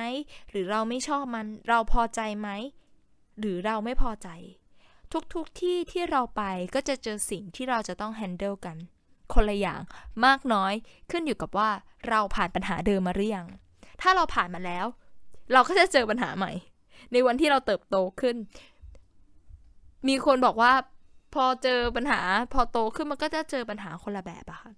[0.49, 2.49] หรือเราไม่ชอบมัน เราพอใจไหม
[3.39, 4.29] หรือเราไม่พอใจ
[5.13, 6.43] ทุกๆทที่ที่เราไป
[6.75, 8.77] ก็จะเจอสิ่งที่เราจะต้องแฮนเดิลกัน
[9.33, 9.81] คนละอย่าง
[10.25, 10.73] มากน้อย
[11.11, 11.69] ขึ้นอยู่กับว่า
[12.09, 13.47] เราผ่านปัญหาเดิมมาหรือยัง
[14.01, 14.85] ถ้าเราผ่านมาแล้ว
[15.53, 16.51] เราก็จะเจอปัญหาใหม่
[17.11, 18.35] ในวันที่เราเติบโตขึ้น
[20.07, 20.73] มีคนบอกว่า
[21.33, 22.21] พอเจอปัญหา
[22.53, 24.71] พอโตขึ้นมันก็จะเจอปัญหาคนละแบบอะค่ะ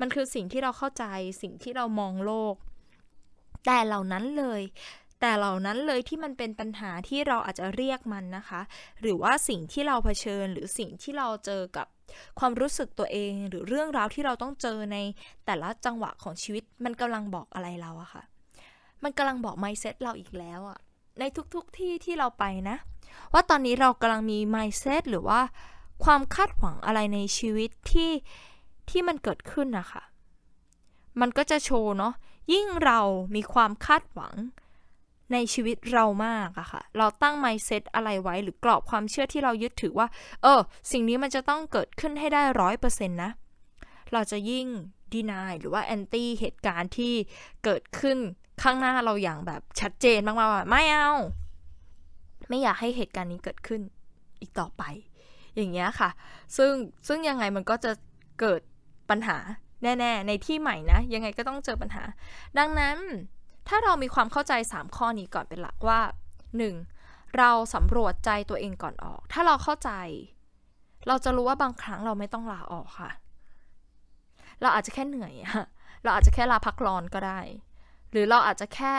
[0.00, 1.04] มันคือสิ่งที่เราเข้าใจ
[1.42, 2.54] สิ่งที่เรามองโลก
[3.66, 4.62] แต่เหล่านั้นเลย
[5.20, 8.60] แต่เหล่านั้นเลยที่มันเป็นปัญหาที่เราอาจจะเรียกมันนะคะ
[9.00, 11.86] หรือว่าสิ่งที่เราเผชิญหรือสิ่งที่เราเจอกับ
[12.38, 14.96] ความรู้สึกตัวเองหรือเรื่องราวที่เราต้องเจอใน
[15.46, 18.22] แต่ละจังหวะของชีวิตมันกำลังบอกอะไรเราอะค่ะ
[19.02, 20.78] มันกำลังบอก mindset เราอีกแล้วอะ
[21.18, 21.22] ใน
[21.54, 22.76] ทุกๆทที่ที่เราไปนะ
[23.32, 25.40] ว่าตอนนี้เรากำลังมี mindset หรือว่า
[26.04, 28.12] ความคาดหวังอะไรในชีวิตที่
[28.90, 30.02] ที่มันเกิดขึ้นนะคะ
[31.20, 32.14] มันก็จะโชว์เนาะ
[32.52, 33.00] ยิ่งเรา
[33.34, 34.34] มีความคาดหวัง
[35.32, 40.08] ในชีวิตเรามากอะค่ะ เราตั้ง mindset อะไรไว้หรือกรอบความเชื่อที่เรายึดถือว่า
[40.42, 40.60] เออ
[40.92, 43.30] สิ่งนี้มันจะต้องเกิดขึ้นให้ได้ร้อยเปอร์เซ็นต์นะ
[44.12, 44.66] เราจะยิ่ง
[45.12, 47.14] ดีนายหรือว่าแอนตี้เหตุการณ์ที่
[47.64, 48.18] เกิดขึ้น
[48.62, 51.10] ข้างหน้าเราอย่างแบบชัดเจนมากๆว่าไม่เอา
[52.48, 53.80] ไม่อยากให้เหตุการณ์นี้เกิดขึ้น
[54.40, 54.82] อีกต่อไป
[55.56, 56.10] อย่างเงี้ยค่ะ
[56.56, 56.72] ซึ่ง
[57.08, 57.92] ซึ่งยังไงมันก็จะ
[58.40, 58.60] เกิด
[59.10, 59.38] ปัญหา
[59.82, 62.04] แน่ ๆ ในที่ใหม่นะ ยังไงก็ต้องเจอปัญหา
[62.58, 62.98] ดังนั้น
[63.72, 66.00] ถ้าเรามีความเข้าใจ 3 ข้อนี้ก่อนเป็นหลักว่า
[66.68, 67.38] 1.
[67.38, 69.90] เราสำรวจใจตัวเองก่อนออก ถ้าเราเข้าใจ
[71.08, 73.10] เราจะรู้ว่าบางครั้งเราไม่ต้องลาออกค่ะ
[74.60, 75.64] เราอาจจะแค่เหนื่อยอะ
[76.02, 77.40] เราอาจจะแค่ลาพักร้อนก็ได้
[78.10, 78.94] หรือเราอาจจะแค่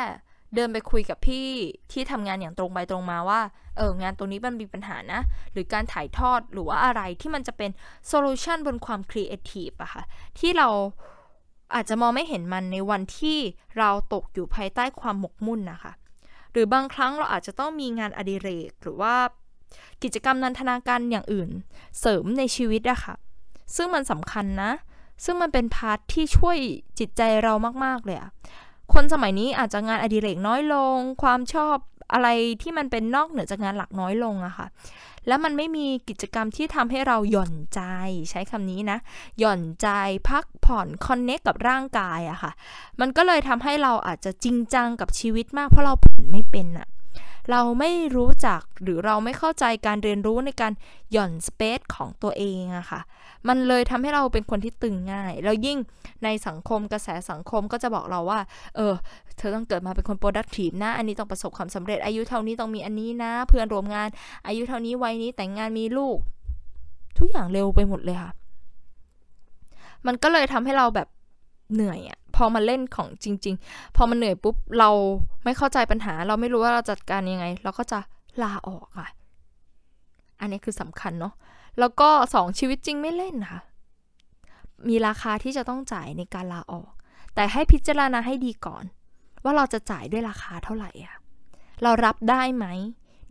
[0.55, 1.47] เดินไปคุยกับพี่
[1.91, 3.41] ที่ทำงานอย่างตรงไปตรงมาว่า
[3.77, 7.71] เอองานตรงนี้มันมีปัญหานะ หรือการถ่ายทอดหรือว่าอะไรที่มันจะเป็น
[8.07, 10.03] solution บนความครีเอทีฟอะค่ะ
[10.39, 10.67] ที่เรา
[11.75, 13.38] อาจจะมองไม่เห็นมันในวันที่
[13.77, 15.91] เราตกอยู่ภายใต้ความหมกมุ่นนะคะ
[16.51, 19.15] หรือบางครั้งเราอาจจะต้องมีงานอดิเรก หรือว่า
[20.03, 21.49] กิจกรรมนันทนาการอย่างอื่น
[21.99, 23.15] เสริมในชีวิตอะค่ะ
[23.75, 24.71] ซึ่งมันสำคัญนะ
[25.25, 26.57] ซึ่งมันเป็น part ที่ช่วย
[26.99, 27.53] จิตใจเรา
[27.86, 28.31] มากๆเลยอะ
[28.93, 31.77] คนสมัยนี้อาจจะงานอดิเรกน้อยลง ความชอบ
[32.13, 32.28] อะไร
[32.62, 34.67] ที่มันเป็นนอกเหนือจากงานหลักน้อยลงอะค่ะ
[35.28, 37.82] แล้วมันไม่มีกิจกรรมที่ทำให้เราหย่อนใจ
[38.30, 38.97] ใช้คำนี้นะ
[39.39, 39.88] หย่อนใจ
[40.30, 42.52] พักผ่อนคอนเน็กกับร่างกายอะค่ะ
[43.00, 46.88] มันก็เลยทำให้เราอาจจะจริงจังกับชีวิตมากเพราะเราผ่อนไม่เป็นอะ
[47.52, 50.74] เราไม่รู้จักหรือเราไม่เข้าใจการเรียนรู้ในการ
[51.12, 53.02] หย่อนสเปซของตัวเองอะค่ะ
[53.47, 55.77] มันเลยทำให้เราเป็นคนที่ตึงง่าย แล้วยิ่ง
[56.23, 58.39] ในสังคมกระแสสังคมก็จะบอกเราว่า
[58.75, 58.93] เออ
[59.38, 64.08] เธอต้องเกิดมาเป็นคน productive นะ อันนี้ต้องประสบความสำเร็จ อายุเท่านี้ต้องมีอันนี้นะ เพื่อนร่วมงาน
[64.47, 66.17] อายุเท่านี้วัยนี้แต่งงานมีลูก
[67.17, 68.32] ทุกอย่างเร็วไปหมดเลยค่ะ
[70.08, 71.08] มันก็เลยทำให้เราแบบ
[71.73, 74.89] เหนื่อยอะพอมาเล่นของจริง ๆ พอมันเหนื่อยปุ๊บเรา
[75.43, 77.99] ไม่เข้าใจปัญหา เราไม่รู้ว่าเราจัดการยังไง เราก็จะ
[78.43, 79.08] ลาออกค่ะ
[80.39, 81.34] อันนี้คือสำคัญเนาะ
[81.79, 83.60] แล้วก็สองชีวิตจริงไม่เล่นค่ะ
[84.88, 86.91] มีราคาที่จะต้องจ่ายในการลาออก
[87.36, 88.84] แต่ให้พิจารณาให้ดีก่อน
[89.43, 91.15] ว่าเราจะจ่ายด้วยราคาเท่าไหร่อะ
[91.84, 92.65] เรารับได้ไหม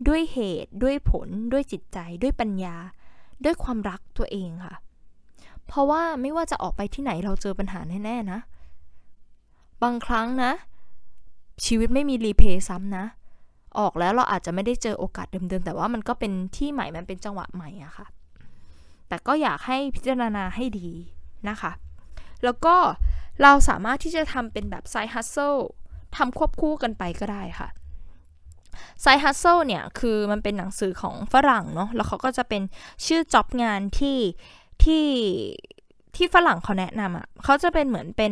[0.07, 2.75] ด้วยเหตุด้วยผล ด้วยจิตใจ ด้วยปัญญา
[3.43, 4.75] ด้วยความรักตัวเองค่ะ
[5.67, 8.39] เพราะว่าไม่ว่าจะออกไปที่ไหนเราเจอปัญหาแน่ๆนะ
[9.83, 10.51] บางครั้งนะ
[11.65, 13.05] ชีวิตไม่มีรีเพย์ซ้ำนะ
[13.79, 18.07] ออกแล้วเราอาจจะไม่ได้เจอโอกาสเดิมๆ แต่ว่ามันก็เป็นที่ใหม่ มันเป็นจังหวะใหม่อะค่ะ
[19.11, 20.89] แต่ก็อยากให้พิจารณาให้ดี
[21.49, 21.71] นะคะ
[22.43, 22.75] แล้วก็
[23.41, 25.55] เราสามารถที่จะทำเป็นแบบไซฮัสเซล
[26.17, 27.69] ทำควบคู่กันไปก็ได้ค่ะ
[29.01, 32.61] ไซฮัสเซลเนี่ยคือมันเป็นหนังสือของฝรั่งเนาะแล้วเขาก็จะเป็น
[33.05, 34.19] ชื่อจ็อบงานที่
[34.83, 35.05] ที่
[36.15, 38.31] ที่ฝรั่งเขาแนะนำอะ่ะเขาจะเป็นเหมือนเป็น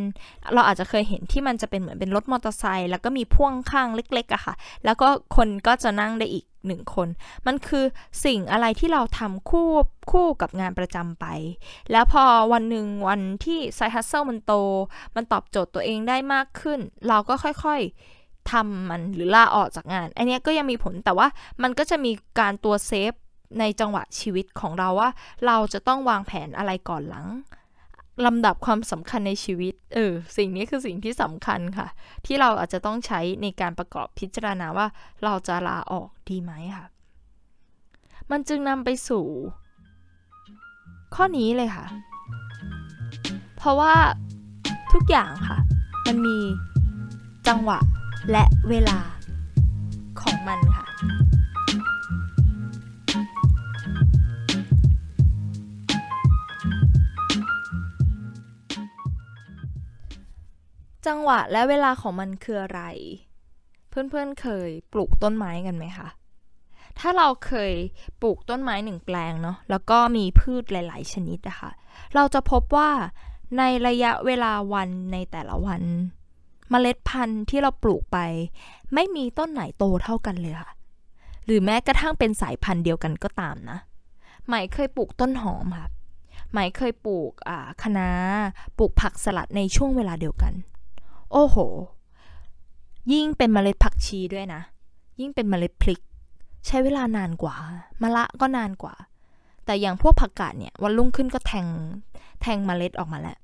[0.54, 7.08] เราอาจจะเคยเห็นที่มันจะเป็นเหมือนเป็นรถมอเตอร์ไซค์แล้วก็มีพ่วงข้างเล็กๆอะค่ะ แล้วก็คนก็จะนั่งได้อีกหนึ่งคน
[7.48, 7.86] มันคือ
[8.26, 9.70] สิ่งอะไรที่เราทำคู่
[10.12, 11.26] คู่กับงานประจำไป
[11.92, 14.54] แล้วพอวันหนึ่งวันที่ไซฮัสเซลมันโต
[15.16, 21.28] มันตอบโจทย์ตัวเองได้มากขึ้น เราก็ค่อยๆทำมันหรือลาออกจากงาน อันนี้ก็ยังมีผลแต่ว่า
[21.64, 23.12] มันก็จะมีการตัวเซฟ
[23.60, 25.10] ในจังหวะชีวิตของเราว่า
[25.46, 27.28] เราจะต้องวางแผนอะไรก่อนหลัง
[28.26, 31.88] ลำดับความสำคัญในชีวิต เออ สิ่งนี้คือสิ่งที่สำคัญค่ะ
[32.26, 34.88] ที่เราอาจจะต้องใช้ในการประกอบพิจารณาว่า
[35.24, 36.86] เราจะลาออกดีไหมค่ะ
[38.32, 39.26] มันจึงนำไปสู่
[41.16, 41.86] ข้อนี้เลยค่ะ
[43.58, 43.96] เพราะว่า
[44.94, 45.60] ทุกอย่างค่ะ
[46.08, 46.38] มันมี
[47.48, 47.80] จังหวะ
[48.32, 49.00] และเวลา
[50.22, 50.88] ของมันค่ะ
[61.10, 62.82] จังหวะและเวลาของมันคืออะไร
[63.90, 66.10] เพื่อนๆเคยปลูกต้นไม้กันไหมคะ
[67.00, 67.74] ถ้าเราเคย
[68.22, 71.72] ปลูกต้นไม้หนึ่งแปลงเนาะแล้วก็มีพืชหลาย ๆ ชนิดนะคะ
[72.16, 72.90] เราจะพบว่า
[73.58, 75.82] ในระยะเวลาวันในแต่ละวัน
[76.70, 78.18] เมล็ดพันธุ์ที่เราปลูกไป
[78.94, 80.72] ไม่มีต้นไหนโตเท่ากันเลยค่ะ
[81.46, 83.78] หรือแม้กระทั่งเป็นสายพันธุ์เดียวกันก็ตามนะ
[84.48, 85.88] ใหมเคยปลูกต้นหอมค่ะ
[86.52, 87.32] ใหมเคยปลูก
[87.82, 88.10] คะน้า
[88.78, 90.54] ปลูกผักสลัดในช่วงเวลาเดียวกัน
[91.32, 91.58] โอ้โห
[93.12, 94.62] ยิ่งเป็นเมล็ดผักชีด้วยนะ
[95.20, 96.02] ยิ่งเป็นเมล็ดพริก
[96.68, 97.56] ใช้เวลานานกว่า
[98.02, 98.96] มะละก็นานกว่า
[99.66, 101.68] แต่อย่างพวกผักกาดเนี่ยวันรุ่งขึ้นก็แทง
[102.42, 103.38] แทงเมล็ดออกมาแล้ว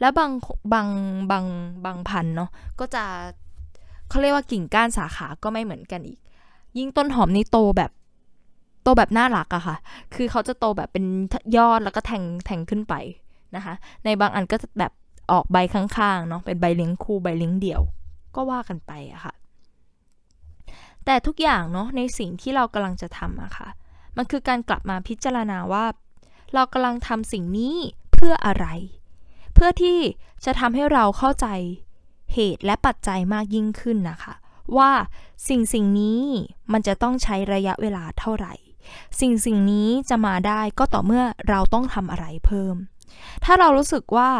[0.00, 0.30] แล้วบาง
[0.72, 0.88] บาง
[1.30, 1.44] บาง
[1.84, 3.04] บางพันเนาะก็จะ
[4.08, 6.18] เขาเรียกว่ากิ่งก้านสาขาก็ไม่เหมือนกันอีก
[6.78, 7.90] ยิ่งต้นหอมนี่โตแบบ
[8.82, 9.76] โตแบบน่ารักอะค่ะ
[10.14, 11.04] คือเขาจะโตแบบเป็น
[11.56, 12.94] ยอดแล้วก็แทงแทงขึ้นไป
[13.56, 13.74] นะคะ
[14.04, 14.92] ในบางอันก็จะแบบ
[15.32, 17.82] ออกใบข้างๆเนาะเป็นใบเลี้ยงคู่ใบเลี้ยงเดี่ยว
[18.34, 19.34] ก็ว่ากันไปอะค่ะ
[21.04, 23.68] แต่ทุกอย่างเนาะในสิ่งที่เรากำลังจะทำอะค่ะ
[24.16, 25.84] มันคือการกลับมาพิจารณาว่า
[26.54, 27.76] เรากำลังทำสิ่งนี้
[28.12, 28.66] เพื่ออะไร
[29.54, 29.98] เพื่อที่
[30.44, 31.46] จะทำให้เราเข้าใจ
[32.34, 34.34] เหตุและปัจจัยมากยิ่งขึ้นนะคะ
[34.76, 34.90] ว่า
[35.48, 36.22] สิ่งสิ่งนี้
[36.72, 38.54] มันจะต้องใช้ระยะเวลาเท่าไหร่
[39.20, 42.76] สิ่งสิ่งนี้จะมาได้ก็ต่อเมื่อเราต้องทำอะไรเพิ่ม
[43.44, 44.30] ถ้าเรารู้สึกว่า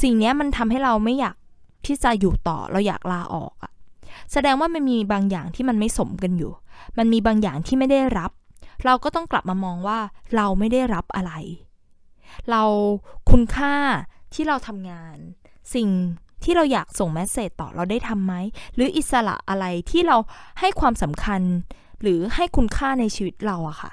[0.00, 1.36] สิ่งนี้มันทำให้เราไม่อยาก
[1.86, 3.72] ที่จะอยู่ต่อเราอยากลาออกอะ
[4.32, 6.52] แสดงว่ามันมีบางอย่างที่มันไม่สมกันอยู่
[6.98, 8.30] มันมีบางอย่างที่ไม่ได้รับ
[8.84, 9.98] เราก็ต้องกลับมามองว่า
[10.36, 11.32] เราไม่ได้รับอะไร
[12.50, 12.62] เรา
[13.30, 13.74] คุณค่า
[14.34, 15.16] ที่เราทำงาน
[15.74, 15.88] สิ่ง
[16.44, 18.34] ที่เราอยากส่งแมสเซจต่อเราได้ทำไหม
[18.74, 20.16] หรืออิสระอะไรที่เรา
[20.60, 21.40] ให้ความสำคัญ
[22.02, 23.90] หรือให้คุณค่าในชีวิตเราอะค่ะ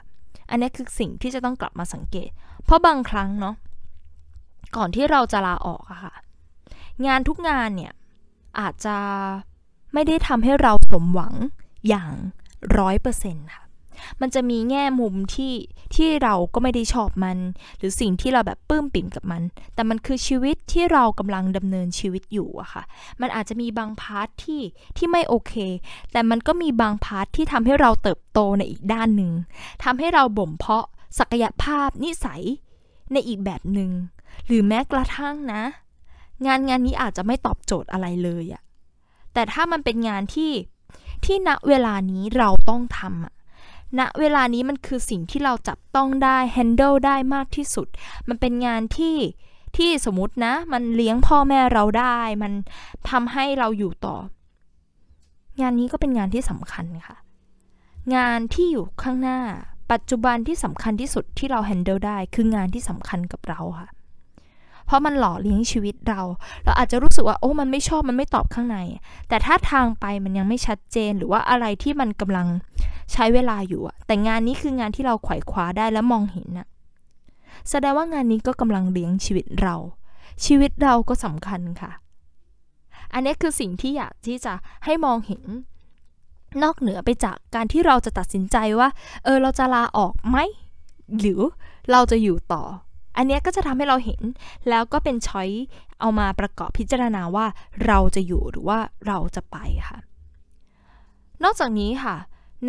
[0.50, 2.30] อันนี้คือสิ่งที่จะต้องกลับมาสังเกต
[2.66, 3.56] เพราะบางครั้งเนาะ
[4.76, 6.14] ก่อนที่เราจะลาออกอะค่ะ
[7.06, 7.94] งานทุกงานเนี่ย
[8.60, 8.98] อาจจะ
[9.94, 11.34] ไม่ได้ทำให้เราสมหวัง
[11.88, 12.12] อย่าง
[12.78, 13.64] ร้อยเปอร์เซ็นต์ค่ะ
[14.22, 15.54] มันจะมีแง่มุมที่
[15.96, 17.38] ที่เราก็ไม่ได้ชอบมัน
[17.78, 19.42] หรือสิ่งที่เราแบบปลื้มปริ่มกับมัน
[19.74, 22.84] แต่มันคือชีวิตที่เรากำลังดำเนินชีวิตอยู่อะค่ะ
[23.22, 24.62] มันอาจจะมีบาง part ที่
[24.98, 25.54] ที่ไม่โอเค
[26.12, 29.32] แต่มันก็มีบาง part ที่ทำให้เราเติบโตในอีกด้านหนึ่ง
[29.84, 30.86] ทำให้เราบ่มเพาะ
[31.20, 32.44] ศักยภาพนิสัย
[33.12, 33.92] ในอีกแบบหนึ่ง
[34.46, 35.64] หรือแม้กระทั่งนะ
[36.46, 38.64] งานงานนี้อาจจะไม่ตอบโจทย์อะไรเลยอะ
[39.34, 40.52] แต่ถ้ามันเป็นงานที่
[41.26, 43.34] ที่ณเวลานี้เราต้องทำอะ
[44.00, 47.88] ณเวลานี้มันคือสิ่งที่เราจับต้องได้ handle ได้มากที่สุด
[48.28, 49.18] มันเป็นงานที่
[49.78, 52.54] ที่สมมตินะ มันเลี้ยงพ่อแม่เราได้ มัน
[53.10, 54.16] ทำให้เราอยู่ต่อ
[55.62, 57.18] งานนี้ก็เป็นงานที่สำคัญค่ะ
[58.16, 59.40] งานที่อยู่ข้างหน้า
[59.92, 63.90] ปัจจุบันที่สำคัญที่สุดที่เรา handle ได้ คืองานที่สำคัญกับเราค่ะ
[64.90, 66.22] เพราะมันหล่อเลี้ยงชีวิตเรา
[66.64, 68.78] เราอาจจะรู้สึกว่าโอ้มันไม่ชอบมันไม่ตอบข้างใน
[69.30, 72.48] แต่ถ้าทางไปมันยังไม่ชัดเจนหรือว่าอะไรที่มันกำลัง
[73.14, 76.68] ใช้เวลาอยู่อะแต่งานนี้คืองานที่เราไขว่คว้าได้และมองเห็นอะ
[77.70, 79.76] แสดงว่างานนี้ก็กำลังเลี้ยงชีวิตเรา
[80.46, 81.92] ชีวิตเราก็สำคัญค่ะ
[83.14, 84.54] อันนี้คือสิ่งที่อยากที่จะ
[84.86, 85.44] ให้มองเห็น
[86.64, 88.90] นอกเหนือไปจากการที่เราจะตัดสินใจว่า
[89.24, 90.38] เออเราจะลาออกไหม
[91.20, 91.42] หรือ
[91.92, 92.64] เราจะอยู่ต่อ
[93.20, 94.22] อันนี้ก็จะทำให้เราเห็น
[94.70, 95.50] แล้วก็เป็นช้อย
[96.00, 97.46] เอามาประกอบพิจารณาว่า
[97.86, 99.58] เราจะอยู่หรือว่าเราจะไป
[99.90, 100.00] ค่ะ
[101.44, 102.16] นอกจากนี้ค่ะ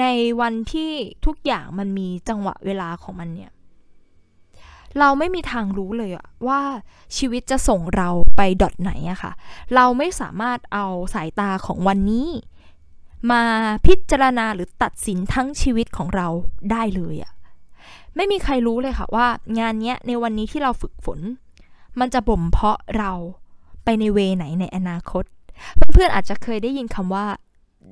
[0.01, 0.05] ใน
[0.41, 0.91] วันที่
[1.27, 3.53] ทุกอย่างมันมีจังหวะเวลาของมันเนี่ย
[4.99, 6.61] เราไม่มีทางรู้เลยอะว่า
[7.17, 9.33] ชีวิตจะส่งเราไปดอทไหนอะค่ะ
[9.75, 12.29] เราไม่สามารถเอาสายตาของวันนี้
[13.33, 13.43] มา
[13.87, 16.29] พิจารณาหรือตัดสินทั้งชีวิตของเรา
[16.71, 17.33] ได้เลยอะ
[18.17, 19.27] ไม่มีใครรู้เลยค่ะว่า
[19.59, 21.21] งานเนี้ยในวันนี้ที่เราฝึกฝน
[22.01, 23.13] มันจะบ่มเพาะเรา
[23.85, 25.25] ไปในเวไหนในอนาคต
[25.93, 27.27] เพื่อนๆอาจจะเคยได้ยินคำว่า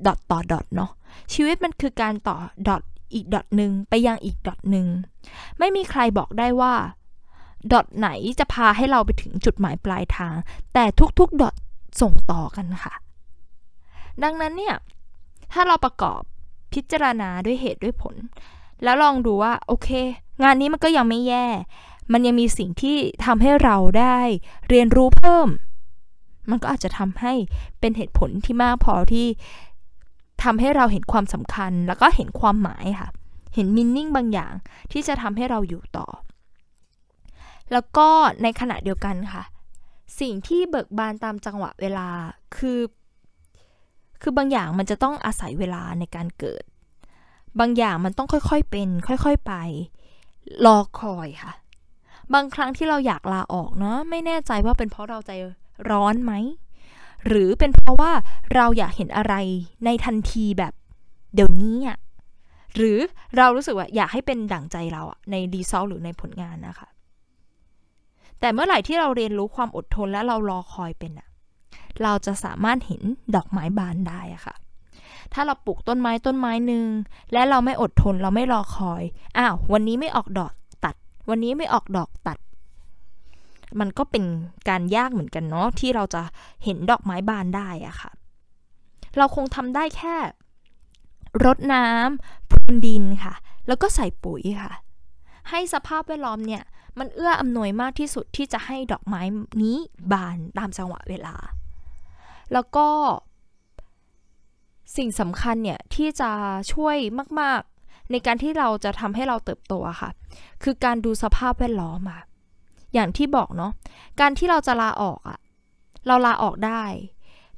[0.07, 0.91] ดอทต่อดอทเนาะ
[1.33, 2.37] ชีวิตมันคือการต่อ
[2.69, 2.83] ดอท
[3.15, 4.87] อีกดอทหนึ่งไปยังอีกดอทหนึ่ง
[5.59, 6.75] ไม่มีใครบอกได้ว่า
[7.73, 8.09] ดอทไหน
[8.39, 10.35] จะพาให้เราไปถึงจุดหมายปลายทาง
[10.75, 10.85] แต่
[11.19, 11.55] ทุกๆดอท
[12.01, 12.95] ส่งต่อกันค่ะ
[14.23, 14.77] ดังนั้นเนี่ย
[15.53, 16.21] ถ้าเราประกอบ
[16.73, 18.15] พิจารณาด้วยเหตุด้วยผล
[18.83, 19.89] แล้วลองดูว่าโอเค
[20.43, 21.47] งานนี้มันก็ยังไม่แย่
[22.13, 24.19] มันยังมีสิ่งที่ทำให้เราได้
[24.69, 25.49] เรียนรู้เพิ่ม
[26.51, 27.33] มันก็อาจจะทำให้
[27.81, 29.27] เป็นเหตุผลที่มากพอที่
[30.43, 33.09] ทำให้เราเห็นความสำคัญ แล้วก็เห็นความหมายค่ะ
[33.55, 34.53] เห็นมินนิ่งบางอย่าง
[34.93, 36.07] ที่จะทำให้เราอยู่ต่อ
[37.73, 38.09] แล้วก็
[38.43, 39.43] ในขณะเดียวกันค่ะ
[40.21, 42.09] สิ่งที่เบิกบานตามจังหวะเวลา
[42.57, 42.81] คือ
[44.23, 46.65] คือบางอย่างมันจะต้องอาศัยเวลาในการเกิด
[47.61, 49.53] บางอย่างมันต้องค่อยๆเป็น ค่อยๆไป
[50.67, 51.53] รอคอยค่ะ
[52.35, 55.31] บางครั้งที่เราอยากลาออกเนาะไม่แน่ใจว่าเป็นเพราะเราใจ
[55.91, 56.33] ร้อนไหม
[57.27, 58.13] หรือเป็นเพราะว่า
[58.55, 59.35] เราอยากเห็นอะไร
[59.85, 60.73] ในทันทีแบบ
[61.35, 61.99] เดี๋ยวนี้อะ
[62.77, 62.99] หรือ
[63.37, 66.89] เรารู้สึกว่าอยากให้เป็นดั่งใจเราอะในรีซอลหรือในผลงานนะคะ
[68.41, 71.29] แต่เมื่อไหร่ที่เราเรียนรู้ความอดทนและเรารอคอยเป็นอะ
[72.03, 73.03] เราจะสามารถเห็น
[73.35, 74.55] ดอกไม้บานได้อะค่ะ
[75.33, 76.87] ถ้าเราปลูกต้นไม้ต้นไม้หนึ่ง
[77.33, 79.03] และเราไม่อดทนเราไม่รอคอย
[79.39, 80.53] อ้าว วันนี้ไม่ออกดอก
[80.85, 80.95] ตัด
[81.31, 82.39] วันนี้ไม่ออกดอกตัด
[83.81, 84.25] มันก็เป็น
[84.69, 86.23] การยากเหมือนกันเนาะที่เราจะ
[86.65, 88.11] เห็นดอกไม้บานได้อะค่ะ
[89.17, 90.15] เราคงทำได้แค่
[91.45, 93.35] รดน้ำพรวนดินค่ะ
[93.67, 94.73] แล้วก็ใส่ปุ๋ยค่ะ
[95.51, 96.63] ให้สภาพแวดล้อมเนี่ย
[96.99, 99.23] มันเอื้ออำนวยมากที่สุดที่จะให้ดอกไม้
[99.63, 99.77] นี้
[100.13, 101.35] บานตามจังหวะเวลา
[102.53, 102.89] แล้วก็
[104.97, 106.31] สิ่งสำคัญเนี่ยที่จะ
[106.73, 106.97] ช่วย
[107.41, 110.11] มาก ๆ ในการที่เราจะทำให้เราเติบโตอะค่ะ
[110.63, 112.21] คือการดูสภาพแวดล้อมอะ
[112.95, 113.73] อย่างที่บอกเนาะ
[114.21, 115.39] การที่เราจะลาออกอะ
[116.07, 116.83] เราลาออกได้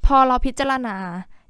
[0.05, 0.97] พอเราพิจารณา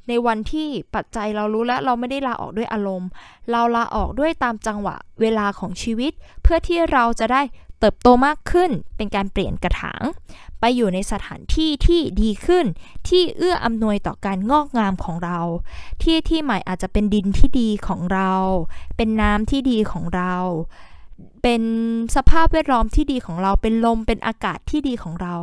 [0.08, 3.10] ในวันที่ปัจจัยเรารู้แล้วเราไม่ได้ลาออกด้วยอารมณ์
[3.52, 6.12] เราลาออกด้วยตามจังหวะเวลาของชีวิต
[6.44, 7.42] เพื่อที่เราจะได้
[7.80, 10.02] เติบโตมากขึ้นเป็นการเปลี่ยนกระถาง
[10.62, 12.66] ไปอยู่ในสถานที่ที่ดีขึ้น
[13.08, 15.40] ที่เอื้ออำนวยต่อการงอกงามของเรา
[16.02, 18.32] ที่ที่ใหม่อาจจะเป็นดินที่ดีของเรา
[18.98, 20.36] เป็นน้ำที่ดีของเรา
[21.44, 21.64] เป็น
[22.16, 25.34] สภาพแวดล้อมที่ดีของเรา เป็นลมเป็นอากาศที่ดีของเรา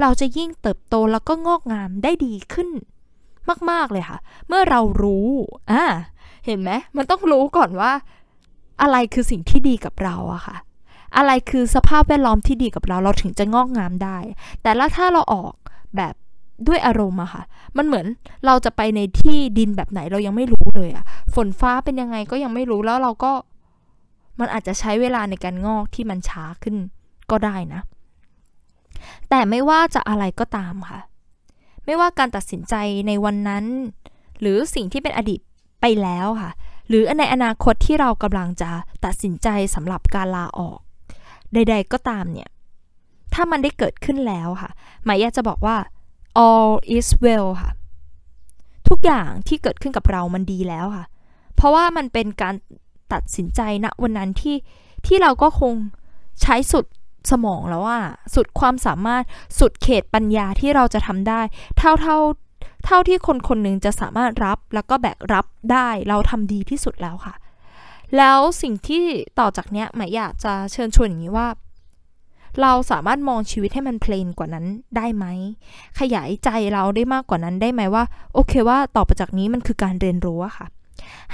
[0.00, 2.68] เราจะยิ่งเติบโตแล้วก็งอกงามได้ดีขึ้น
[3.70, 4.18] มาก ๆ เลยค่ะ
[4.48, 5.28] เมื่อเรารู้
[5.70, 5.84] อ่า
[6.46, 7.92] เห็นไหมมันต้องรู้ก่อนว่า
[8.82, 10.56] อะไรคือสิ่งที่ดีกับเราอะค่ะ
[11.16, 14.18] อะไรคือสภาพแวดล้อมที่ดีกับเราเราถึงจะงอกงามได้
[14.62, 15.52] แต่ละถ้าเราออก
[15.96, 16.14] แบบ
[16.68, 17.42] ด้วยอารมณ์อะค่ะ
[17.76, 18.06] มันเหมือน
[18.46, 21.04] เราจะไปในที่ดินแบบไหนเรายังไม่รู้เลยอะ
[21.34, 23.32] ฝนฟ้าเป็นยังไงก็ยังไม่รู้แล้วเราก็
[24.40, 26.76] มันอาจจะใช้เวลาในการงอกที่มันช้าขึ้น
[27.30, 27.80] ก็ได้นะ
[29.28, 31.00] แต่ไม่ว่าจะอะไรก็ตามค่ะ
[31.84, 32.74] ไม่ว่าการตัดสินใจ
[33.06, 33.64] ในวันนั้น
[34.40, 35.40] หรือสิ่งที่เป็นอดีต
[35.80, 36.50] ไปแล้วค่ะ
[36.88, 38.70] หรือในอนาคตที่เรากำลังจะ
[39.04, 40.78] ตัดสินใจสำหรับการลาออก
[41.54, 42.48] ใด ๆ ก็ตามเนี่ย
[43.34, 44.70] ถ้ามันได้เกิดขึ้นแล้วค่ะ
[45.04, 45.76] หมายอยากจะบอกว่า
[46.46, 47.70] all is well ค่ะ
[48.88, 51.06] ทุกอย่างที่เกิดขึ้นกับเรามันดีแล้วค่ะ
[51.56, 52.54] เพราะว่ามันเป็นการ
[53.12, 54.56] ตัดสินใจณวันนั้นที่
[55.06, 55.74] ที่เราก็คง
[56.42, 56.84] ใช้สุด
[57.30, 58.02] สมองแล้วอะ
[58.34, 59.22] สุดความสามารถ
[59.58, 61.40] สุดเขตปัญญาที่เราจะทำได้
[61.78, 62.18] เท่าเท่า
[62.84, 67.34] เท่าที่คนคนหนึ่งจะสามารถรับแล้วก็แบกรับได้เราทำดีที่สุดแล้วค่ะ
[68.16, 69.04] แล้วสิ่งที่
[69.38, 71.48] ต่อจากเนี้ยหมายอยากจะเชิญชวนอย่างนี้ว่า
[72.60, 75.26] เราสามารถมองชีวิตให้มันเพลนกว่านั้นได้ไหม
[76.00, 78.04] ขยายใจเราได้มากกว่านั้นได้ไหมว่า
[78.34, 80.66] โอเคว่าต่อไปจากนี้มันคือการเรียนรู้อะค่ะ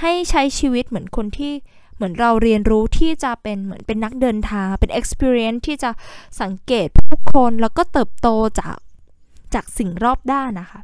[0.01, 1.53] ให้ใช้ชีวิตเหมือนคนที่
[1.95, 5.89] เหมือนเราเรียนรู้ที่จะเป็นเหมือนเป็นนักเดินทางเป็น experience ที่จะ
[6.41, 8.27] สังเกตผู้คนแล้วก็เติบโต
[8.59, 8.77] จาก
[9.53, 10.81] จากสิ่งรอบด้านนะคะ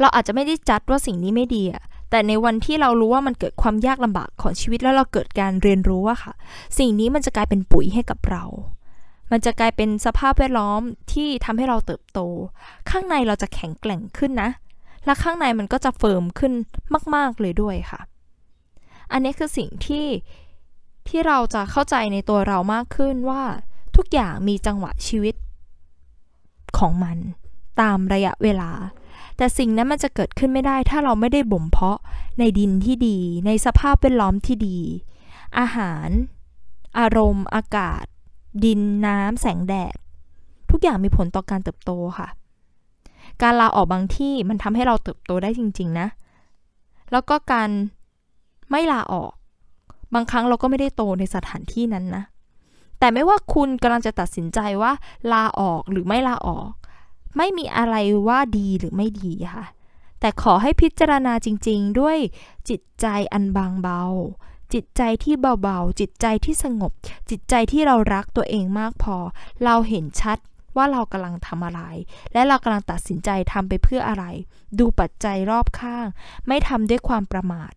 [0.00, 6.32] เราอาจจะไม่ได้จัดว่าสิ่งนี้ไม่ดีอะ แต่ในวันที่เรารู้ว่ามันเกิดความยากลำบากของชีวิตแล้วเราเกิดการเรียนรู้อะค่ะ
[6.78, 8.44] สิ่งนี้มันจะกลายเป็นปุ๋ยให้กับเรา
[9.30, 10.80] มันจะกลายเป็นสภาพแวดล้อม
[11.12, 12.20] ที่ทำให้เราเติบโต
[12.90, 14.50] ข้างในเราจะแข็งแกร่งขึ้นนะ
[15.04, 16.52] และข้างในมันก็จะเฟิร์มขึ้น
[17.14, 18.00] มาก ๆเลยด้วยค่ะ
[19.12, 20.06] อันนี้คือสิ่งที่
[21.08, 23.42] ที่เราจะเข้าใจในตัวเรามากขึ้นว่า
[23.96, 25.34] ทุกอย่างมีจังหวะชีวิต
[26.78, 27.18] ของมัน
[27.80, 28.70] ตามระยะเวลา
[29.40, 31.98] แต่สิ่งนั้นมันจะเกิดขึ้นไม่ได้ ถ้าเราไม่ได้บ่มเพาะ
[32.38, 34.78] ในดินที่ดี ในสภาพแวดล้อมที่ดี
[35.58, 36.08] อาหาร
[36.98, 38.04] อารมณ์ อากาศ
[38.64, 39.94] ดินน้ำแสงแดด
[40.70, 42.28] ทุกอย่างมีผลต่อการเติบโตค่ะ
[43.42, 46.08] การลาออกบางที่มันทำให้เราเติบโตได้จริง ๆ นะ
[47.12, 47.70] แล้วก็การ
[48.70, 49.32] ไม่ลาออก
[50.14, 52.24] บางครั้งเราก็ไม่ได้โตในสถานที่นั้นนะ
[52.98, 54.92] แต่ไม่ว่าคุณกำลังจะตัดสินใจว่า
[55.32, 56.70] ลาออกหรือไม่ลาออก
[57.36, 57.96] ไม่มีอะไร
[58.28, 59.64] ว่าดีหรือไม่ดีค่ะ
[60.20, 62.18] แต่ขอให้พิจารณาจริง ๆ ด้วย
[62.68, 64.02] จิตใจอันบางเบา
[64.72, 66.92] จิตใจที่เบาๆ จิตใจที่สงบ
[67.30, 69.16] จิตใจที่เรารักตัวเองมากพอ
[69.64, 70.38] เราเห็นชัด
[70.76, 71.82] ว่าเรากำลังทำอะไร
[72.32, 74.24] และเรากำลังตัดสินใจทำไปเพื่ออะไร
[74.78, 76.06] ดูปัจจัยรอบข้าง
[76.46, 77.72] ไม่ทำด้วยความประมาท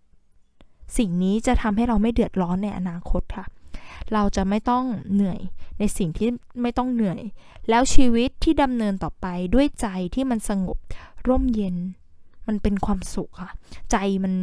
[0.97, 3.45] สิ่งนี้จะทำให้เราไม่เดือดร้อนในอนาคตค่ะ
[4.13, 5.39] เราจะไม่ต้องเหนื่อย
[5.79, 6.29] ในสิ่งที่
[6.61, 7.21] ไม่ต้องเหนื่อย
[7.69, 10.77] แล้วชีวิตที่ดำเนินต่อไปด้วยใจที่มันสงบ
[11.27, 11.75] ร่มเย็น
[12.47, 13.51] มันเป็นความสุขค่ะ
[13.91, 14.33] ใจมัน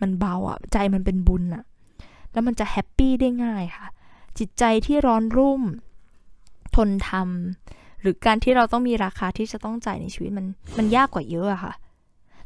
[0.00, 1.64] มันเบาอะ ใจมันเป็นบุญอะ
[2.32, 3.86] แล้วมันจะแฮปปี้ได้ง่ายค่ะ
[4.38, 5.62] จิตใจที่ร้อนรุ่ม
[6.76, 10.46] ทนทำหรือการที่เราต้องมีราคาที่จะต้องจ่ายในชีวิตมัน
[10.76, 11.72] มันยากกว่าเยอะอะค่ะ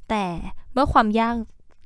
[0.08, 0.24] แต่
[0.72, 1.34] เมื่อความยาก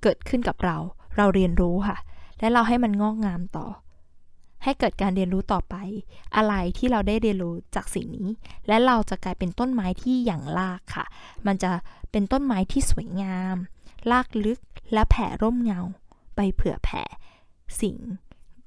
[0.02, 0.76] เกิดขึ้นกับเรา
[1.16, 1.96] เราเรียนรู้ค่ะ
[2.38, 3.66] และเราให้มันงอกงามต่อ
[4.64, 5.74] ให้เกิดการเรียนรู้ต่อไป
[6.36, 8.28] อะไรที่เราได้เรียนรู้จากสิ่งนี้
[8.68, 11.04] และเราจะกลายเป็นต้นไม้ที่อย่างลากค่ะ
[11.46, 11.70] มันจะ
[12.10, 13.56] เป็นต้นไม้ที่สวยงาม
[14.10, 14.60] ลากลึก
[14.92, 15.80] และแผ่ร่มเงา
[16.36, 17.02] ไปเผื่อแผ่
[17.80, 17.96] สิ่ง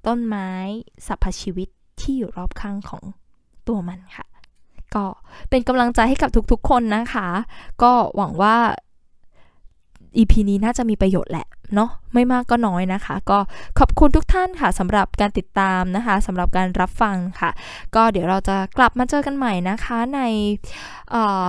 [0.07, 0.49] ต้นไม้
[1.07, 1.69] สรรพชีวิต
[2.01, 3.03] ที่อยู่รอบข้างของ
[3.67, 4.27] ตัวมันค่ะ
[4.95, 5.05] ก็
[5.49, 7.27] เป็นกำลังใจให้กับทุกๆคนนะคะ
[7.83, 8.55] ก็หวังว่า
[10.17, 13.39] EP นี้น่าจะมีประโยชน์แหละ เนาะไม่มากก็น้อยนะคะ ก็
[13.79, 17.51] ขอบคุณทุกท่านค่ะสำหรับการติดตามนะคะสำหรับการรับฟังค่ะ
[17.95, 20.21] ก็เดี๋ยวเราจะกลับมาเจอกันใหม่นะคะใน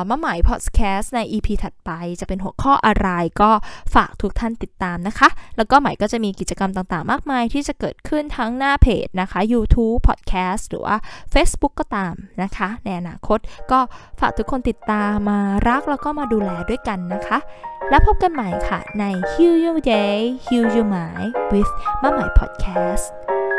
[0.08, 3.08] มะหมายพอดแคสต์ใน EP ถัดไปจะเป็นหัวข้ออะไร
[3.40, 3.50] ก็
[3.94, 10.96] ฝากทุกท่านติดตามนะคะ แล้วก็ใหม่ก็จะมีกิจกรรมต่างๆ มากมายที่จะเกิดขึ้นทั้งหน้าเพจนะคะ YouTube Podcast หรือว่า
[11.34, 13.38] Facebook ก็ตามนะคะในอนาคต
[13.70, 13.78] ก็
[14.20, 17.38] ฝากทุกคนติดตามมารักแล้วก็มาดูแลด้วยกันนะคะ
[17.90, 20.11] แล้วพบกันใหม่ค่ะใน Heal Your Day
[20.44, 23.06] Heal Your Mind with มาหมาย Podcast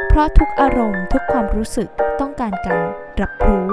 [0.08, 1.90] เพราะทุกอารมณ์ทุกความรู้สึก
[2.20, 2.82] ต้องการการ
[3.22, 3.70] รับรู้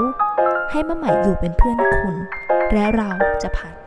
[0.70, 2.16] ให้มาหมายอยู่เป็นเพื่อนคุณ
[2.72, 3.10] และเรา
[3.42, 3.79] จะผ่าน